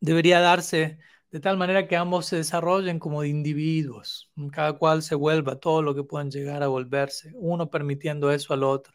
[0.00, 0.98] debería darse
[1.34, 5.92] de tal manera que ambos se desarrollen como individuos, cada cual se vuelva todo lo
[5.92, 8.94] que puedan llegar a volverse, uno permitiendo eso al otro.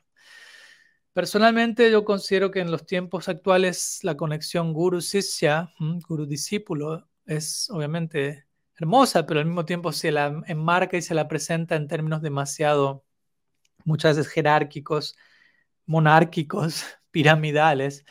[1.11, 5.73] Personalmente yo considero que en los tiempos actuales la conexión guru-sisya,
[6.07, 8.45] guru-discípulo, es obviamente
[8.77, 13.03] hermosa, pero al mismo tiempo se la enmarca y se la presenta en términos demasiado,
[13.83, 15.17] muchas veces jerárquicos,
[15.85, 18.05] monárquicos, piramidales,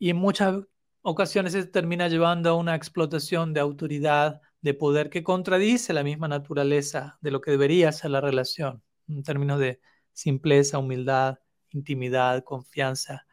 [0.00, 0.64] y en muchas
[1.08, 6.28] ocasiones se termina llevando a una explotación de autoridad, de poder que contradice la misma
[6.28, 9.80] naturaleza de lo que debería ser la relación, en términos de
[10.12, 11.38] simpleza, humildad,
[11.70, 13.26] intimidad, confianza,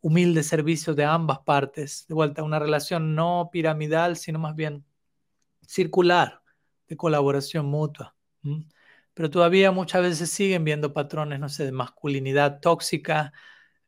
[0.00, 4.84] humilde servicio de ambas partes, de vuelta a una relación no piramidal, sino más bien
[5.66, 6.42] circular,
[6.88, 8.14] de colaboración mutua.
[9.14, 13.32] Pero todavía muchas veces siguen viendo patrones, no sé, de masculinidad tóxica,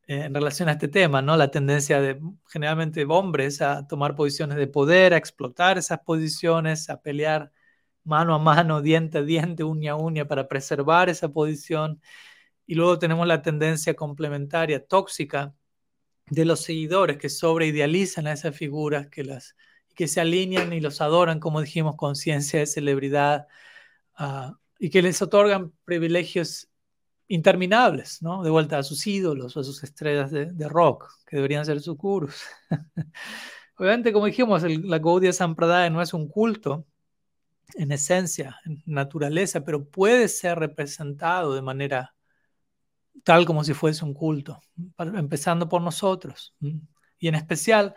[0.09, 1.37] en relación a este tema, ¿no?
[1.37, 2.19] La tendencia de
[2.49, 7.53] generalmente hombres a tomar posiciones de poder, a explotar esas posiciones, a pelear
[8.05, 12.01] mano a mano, diente a diente, uña a uña para preservar esa posición.
[12.67, 15.55] Y luego tenemos la tendencia complementaria tóxica
[16.31, 19.57] de los seguidores que sobreidealizan a esas figuras, que, las,
[19.95, 23.49] que se alinean y los adoran, como dijimos, conciencia de celebridad,
[24.17, 26.68] ah, y que les otorgan privilegios
[27.29, 28.43] interminables, ¿no?
[28.43, 31.97] De vuelta a sus ídolos o a sus estrellas de, rock, que deberían ser sus
[31.97, 32.43] gurus.
[33.77, 36.87] Obviamente, como dijimos, la Gaudiya Sampradaya no es un culto
[37.75, 42.15] en esencia, en naturaleza, pero puede ser representado de manera
[43.25, 44.61] tal como si fuese un culto,
[44.99, 46.55] empezando por nosotros.
[47.19, 47.95] Y en especial,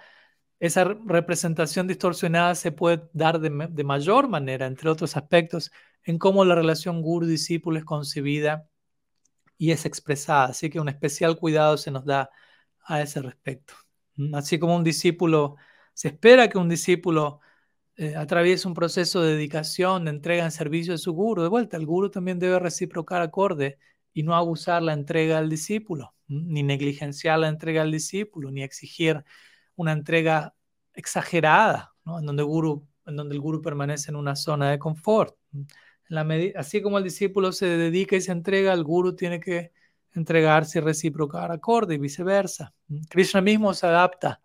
[0.60, 5.72] esa representación distorsionada se puede dar de, de mayor manera, entre otros aspectos,
[6.04, 8.68] en cómo la relación guru-discípulo es concebida
[9.62, 10.46] y es expresada.
[10.46, 12.32] Así que un especial cuidado se nos da
[12.84, 13.76] a ese respecto.
[14.34, 15.56] Así como un discípulo,
[15.94, 17.42] se espera que un discípulo
[17.96, 21.44] eh, atraviese un proceso de dedicación, de entrega en servicio de su guru.
[21.44, 23.78] De vuelta, el guru también debe reciprocar acorde
[24.14, 29.24] y no abusar la entrega al discípulo, ni negligenciar la entrega al discípulo, ni exigir
[29.76, 30.56] una entrega
[30.94, 35.36] exagerada, en, donde guru, en donde el guru permanece en una zona de confort
[36.56, 39.72] así como el discípulo se dedica y se entrega, el guru tiene que
[40.14, 42.74] entregarse y reciprocar acorde y viceversa.
[43.10, 44.42] Krishna mismo se adapta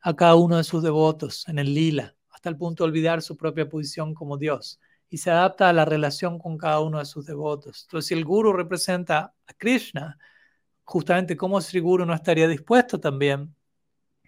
[0.00, 3.36] a cada uno de sus devotos en el lila, hasta el punto de olvidar su
[3.36, 7.26] propia posición como Dios, y se adapta a la relación con cada uno de sus
[7.26, 7.84] devotos.
[7.84, 10.18] Entonces, si el guru representa a Krishna,
[10.82, 13.54] justamente como Sri Guru no estaría dispuesto también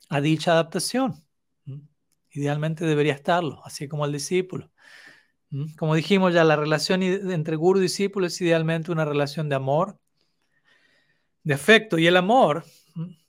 [0.09, 1.23] a dicha adaptación.
[2.31, 4.71] Idealmente debería estarlo, así como el discípulo.
[5.79, 9.99] Como dijimos ya, la relación entre guru y discípulo es idealmente una relación de amor,
[11.45, 12.65] de afecto, y el amor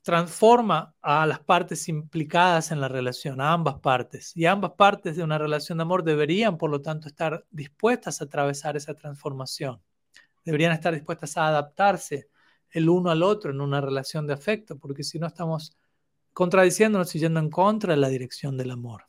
[0.02, 4.36] transforma a las partes implicadas en la relación, a ambas partes.
[4.36, 8.26] Y ambas partes de una relación de amor deberían, por lo tanto, estar dispuestas a
[8.26, 9.82] atravesar esa transformación.
[10.46, 12.30] Deberían estar dispuestas a adaptarse
[12.72, 15.78] el uno al otro en una relación de afecto, porque si no estamos
[16.34, 19.04] contradiciéndonos y yendo en contra de la dirección del amor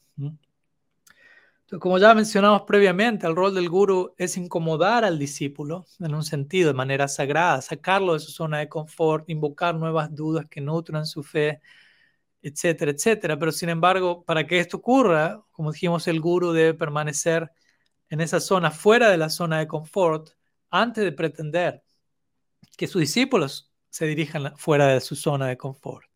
[1.79, 6.69] como ya mencionamos previamente, el rol del guru es incomodar al discípulo en un sentido,
[6.69, 11.23] de manera sagrada, sacarlo de su zona de confort, invocar nuevas dudas que nutran su
[11.23, 11.61] fe,
[12.41, 13.39] etcétera, etcétera.
[13.39, 17.51] Pero sin embargo, para que esto ocurra, como dijimos, el guru debe permanecer
[18.09, 20.31] en esa zona, fuera de la zona de confort,
[20.71, 21.83] antes de pretender
[22.79, 26.07] que sus discípulos se dirijan fuera de su zona de confort.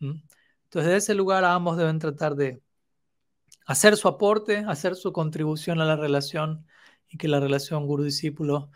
[0.00, 2.62] Entonces, de ese lugar ambos deben tratar de
[3.66, 6.66] hacer su aporte, hacer su contribución a la relación
[7.08, 8.70] y que la relación guru-discípulo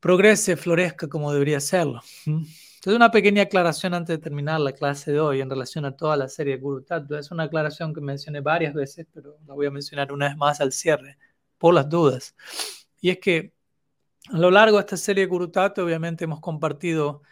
[0.00, 2.00] progrese, florezca como debería serlo.
[2.26, 6.16] Entonces, una pequeña aclaración antes de terminar la clase de hoy en relación a toda
[6.16, 7.18] la serie Guru Tattva.
[7.18, 10.62] Es una aclaración que mencioné varias veces, pero la voy a mencionar una vez más
[10.62, 11.18] al cierre,
[11.58, 12.34] por las dudas.
[13.02, 13.52] Y es que
[14.32, 17.22] a lo largo de esta serie Guru Tattva, obviamente hemos compartido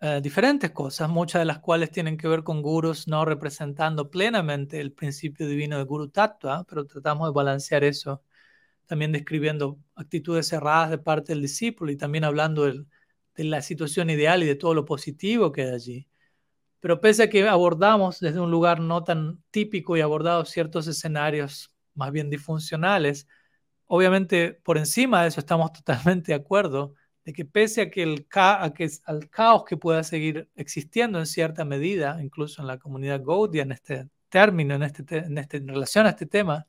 [0.00, 4.80] eh, diferentes cosas, muchas de las cuales tienen que ver con gurus no representando plenamente
[4.80, 8.22] el principio divino de Guru Tattva, pero tratamos de balancear eso,
[8.86, 12.84] también describiendo actitudes cerradas de parte del discípulo y también hablando de
[13.36, 16.08] la situación ideal y de todo lo positivo que hay allí.
[16.80, 21.74] Pero pese a que abordamos desde un lugar no tan típico y abordado ciertos escenarios
[21.94, 23.26] más bien disfuncionales,
[23.86, 26.94] obviamente por encima de eso estamos totalmente de acuerdo
[27.28, 28.26] de que pese a que, el
[29.04, 33.72] al caos que pueda seguir existiendo en cierta medida, incluso en la comunidad Gaudia, en
[33.72, 36.66] este término, en, este, en, este, en relación a este tema,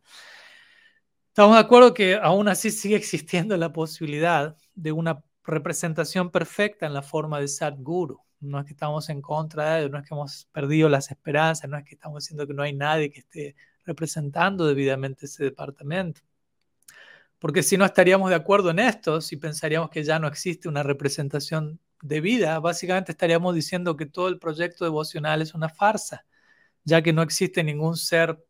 [1.29, 6.93] estamos de acuerdo que aún así sigue existiendo la posibilidad de una representación perfecta en
[6.93, 8.19] la forma de Sadguru.
[8.41, 11.69] No es que estamos en contra de ello, no es que hemos perdido las esperanzas,
[11.69, 13.55] no es que estamos diciendo que no hay nadie que esté
[13.85, 16.19] representando debidamente ese departamento.
[17.39, 20.83] Porque si no estaríamos de acuerdo en esto, si pensaríamos que ya no existe una
[20.83, 26.25] representación debida, básicamente estaríamos diciendo que todo el proyecto devocional es una farsa,
[26.83, 28.45] ya que no existe ningún ser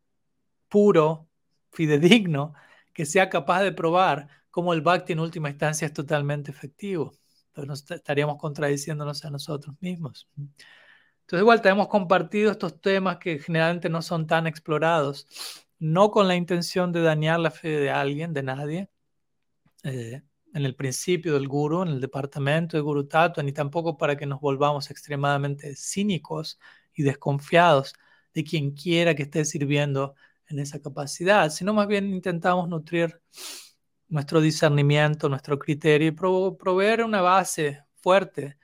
[0.68, 1.28] puro,
[1.70, 2.54] fidedigno,
[2.92, 7.12] que sea capaz de probar cómo el bhakti en última instancia es totalmente efectivo.
[7.54, 10.28] Entonces estaríamos contradiciéndonos a nosotros mismos.
[10.36, 15.28] Entonces igual tenemos compartido estos temas que generalmente no son tan explorados,
[15.80, 18.90] no con la intención de dañar la fe de alguien, de nadie,
[19.84, 20.22] eh,
[20.54, 24.26] en el principio del guru, en el departamento de Guru Tattva, ni tampoco para que
[24.26, 26.58] nos volvamos extremadamente cínicos
[26.94, 27.94] y desconfiados
[28.34, 30.14] de quien quiera que esté sirviendo
[30.48, 33.20] en esa capacidad, sino más bien intentamos nutrir
[34.08, 38.58] nuestro discernimiento, nuestro criterio y proveer una base fuerte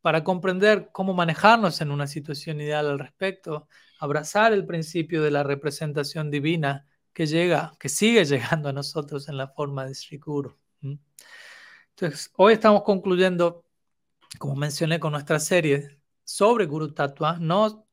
[0.00, 3.68] para comprender cómo manejarnos en una situación ideal al respecto,
[3.98, 9.36] abrazar el principio de la representación divina que llega, que sigue llegando a nosotros en
[9.36, 10.56] la forma de Sri Guru.
[10.82, 13.64] Entonces, hoy estamos concluyendo,
[14.38, 17.88] como mencioné con nuestra serie sobre Guru Tattva, no,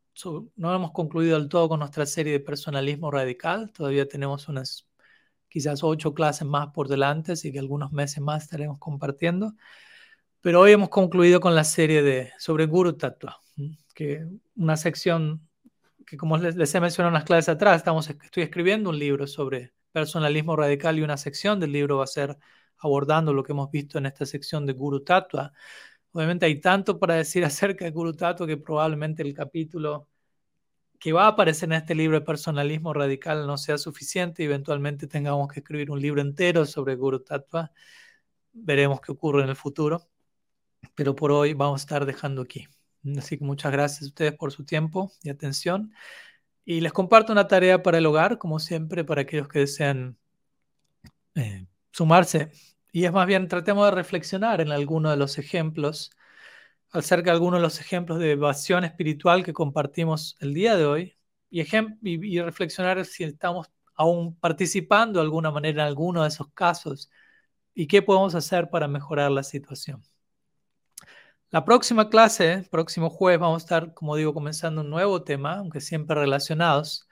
[0.56, 4.88] no hemos concluido del todo con nuestra serie de personalismo radical, todavía tenemos unas
[5.49, 9.53] quizás ocho clases más por delante, así que algunos meses más estaremos compartiendo.
[10.41, 13.40] Pero hoy hemos concluido con la serie de, sobre Guru Tattva,
[13.95, 15.48] que una sección
[16.06, 19.73] que como les, he mencionado en las clases atrás, estamos, estoy escribiendo un libro sobre
[19.91, 22.38] personalismo radical y una sección del libro va a ser
[22.77, 25.53] abordando lo que hemos visto en esta sección de Guru Tattva.
[26.11, 30.10] Obviamente hay tanto para decir acerca de Guru Tattva que probablemente el capítulo
[30.99, 35.07] que va a aparecer en este libro de personalismo radical no sea suficiente y eventualmente
[35.07, 37.72] tengamos que escribir un libro entero sobre Guru Tattva.
[38.53, 40.07] Veremos qué ocurre en el futuro,
[40.95, 42.68] pero por hoy vamos a estar dejando aquí.
[43.18, 45.94] Así que muchas gracias a ustedes por su tiempo y atención.
[46.65, 50.18] Y les comparto una tarea para el hogar, como siempre, para aquellos que desean
[51.36, 52.52] eh, sumarse.
[52.91, 56.11] Y es más bien, tratemos de reflexionar en alguno de los ejemplos
[56.91, 61.18] acerca de algunos de los ejemplos de evasión espiritual que compartimos el día de hoy
[61.49, 61.61] y,
[62.02, 67.10] y, reflexionar si estamos aún participando de alguna manera en alguno de esos casos
[67.73, 70.03] y qué podemos hacer para mejorar la situación.
[71.52, 75.80] La próxima clase, próximo jueves, vamos a estar, como digo, comenzando un nuevo tema, aunque
[75.80, 77.08] siempre relacionados,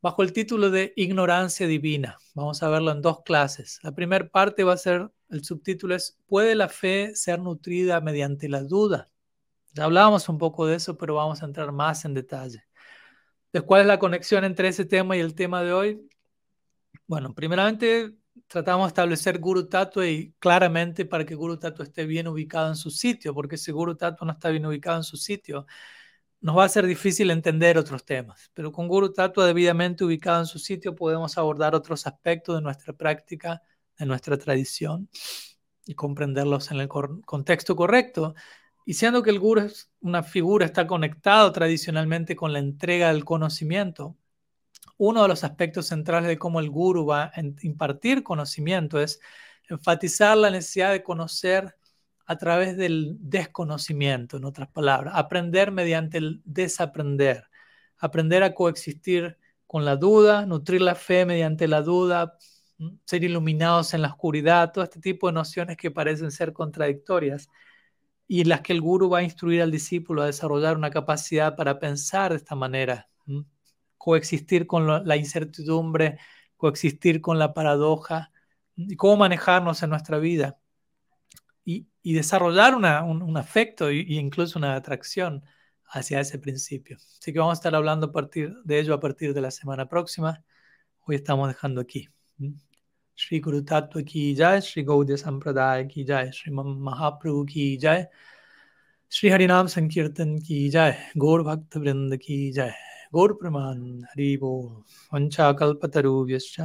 [0.00, 2.16] bajo el título de Ignorancia Divina.
[2.34, 3.80] Vamos a verlo en dos clases.
[3.82, 8.48] La primera parte va a ser, el subtítulo es, ¿puede la fe ser nutrida mediante
[8.48, 9.08] la duda?
[9.74, 12.64] Ya hablábamos un poco de eso, pero vamos a entrar más en detalle.
[13.66, 16.08] ¿cuál es la conexión entre ese tema y el tema de hoy?
[17.06, 18.14] Bueno, primeramente
[18.48, 22.76] tratamos de establecer Guru Tattva y claramente para que Guru Tattva esté bien ubicado en
[22.76, 25.66] su sitio, porque si Guru Tattva no está bien ubicado en su sitio,
[26.40, 28.50] nos va a ser difícil entender otros temas.
[28.54, 32.92] Pero con Guru Tattva debidamente ubicado en su sitio podemos abordar otros aspectos de nuestra
[32.92, 33.62] práctica,
[33.98, 35.08] de nuestra tradición
[35.86, 38.34] y comprenderlos en el contexto correcto
[38.84, 43.24] y siendo que el guru es una figura, está conectado tradicionalmente con la entrega del
[43.24, 44.16] conocimiento,
[44.98, 49.20] uno de los aspectos centrales de cómo el guru va a impartir conocimiento es
[49.68, 51.76] enfatizar la necesidad de conocer
[52.26, 57.44] a través del desconocimiento, en otras palabras, aprender mediante el desaprender,
[57.98, 62.36] aprender a coexistir con la duda, nutrir la fe mediante la duda,
[63.04, 67.48] ser iluminados en la oscuridad, todo este tipo de nociones que parecen ser contradictorias
[68.26, 71.78] y las que el guru va a instruir al discípulo a desarrollar una capacidad para
[71.78, 73.08] pensar de esta manera,
[74.02, 76.18] coexistir con la incertidumbre,
[76.56, 78.32] coexistir con la paradoja,
[78.74, 80.58] y cómo manejarnos en nuestra vida
[81.64, 85.44] y, y desarrollar una, un, un, afecto e incluso una atracción
[85.86, 86.96] hacia ese principio.
[86.96, 89.88] Así que vamos a estar hablando a partir de ello a partir de la semana
[89.88, 90.42] próxima.
[91.06, 92.08] Hoy estamos dejando aquí.
[93.14, 98.08] Shri Guru Tattva Ki Jai, Shri Gaudiya Sampradaya Ki Jai, Shri Mahaprabhu Ki Jai,
[99.08, 102.91] Shri Harinam Sankirtan Ki Jai, Gaur Bhakt Vrinda Ki Jai.
[103.14, 104.82] गौर प्रमाण हरि बोल
[105.14, 106.56] वंशाकल्पतरुभ्यश्च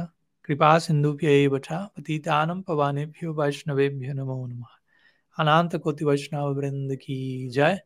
[0.44, 0.78] कृपा
[1.58, 4.74] च पतितानं पवानेभ्यो, वैष्णवेभ्यो नमो नमः।
[5.38, 5.76] अनंत
[6.94, 7.80] की जय।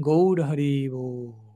[0.00, 1.47] गौर हरि बोल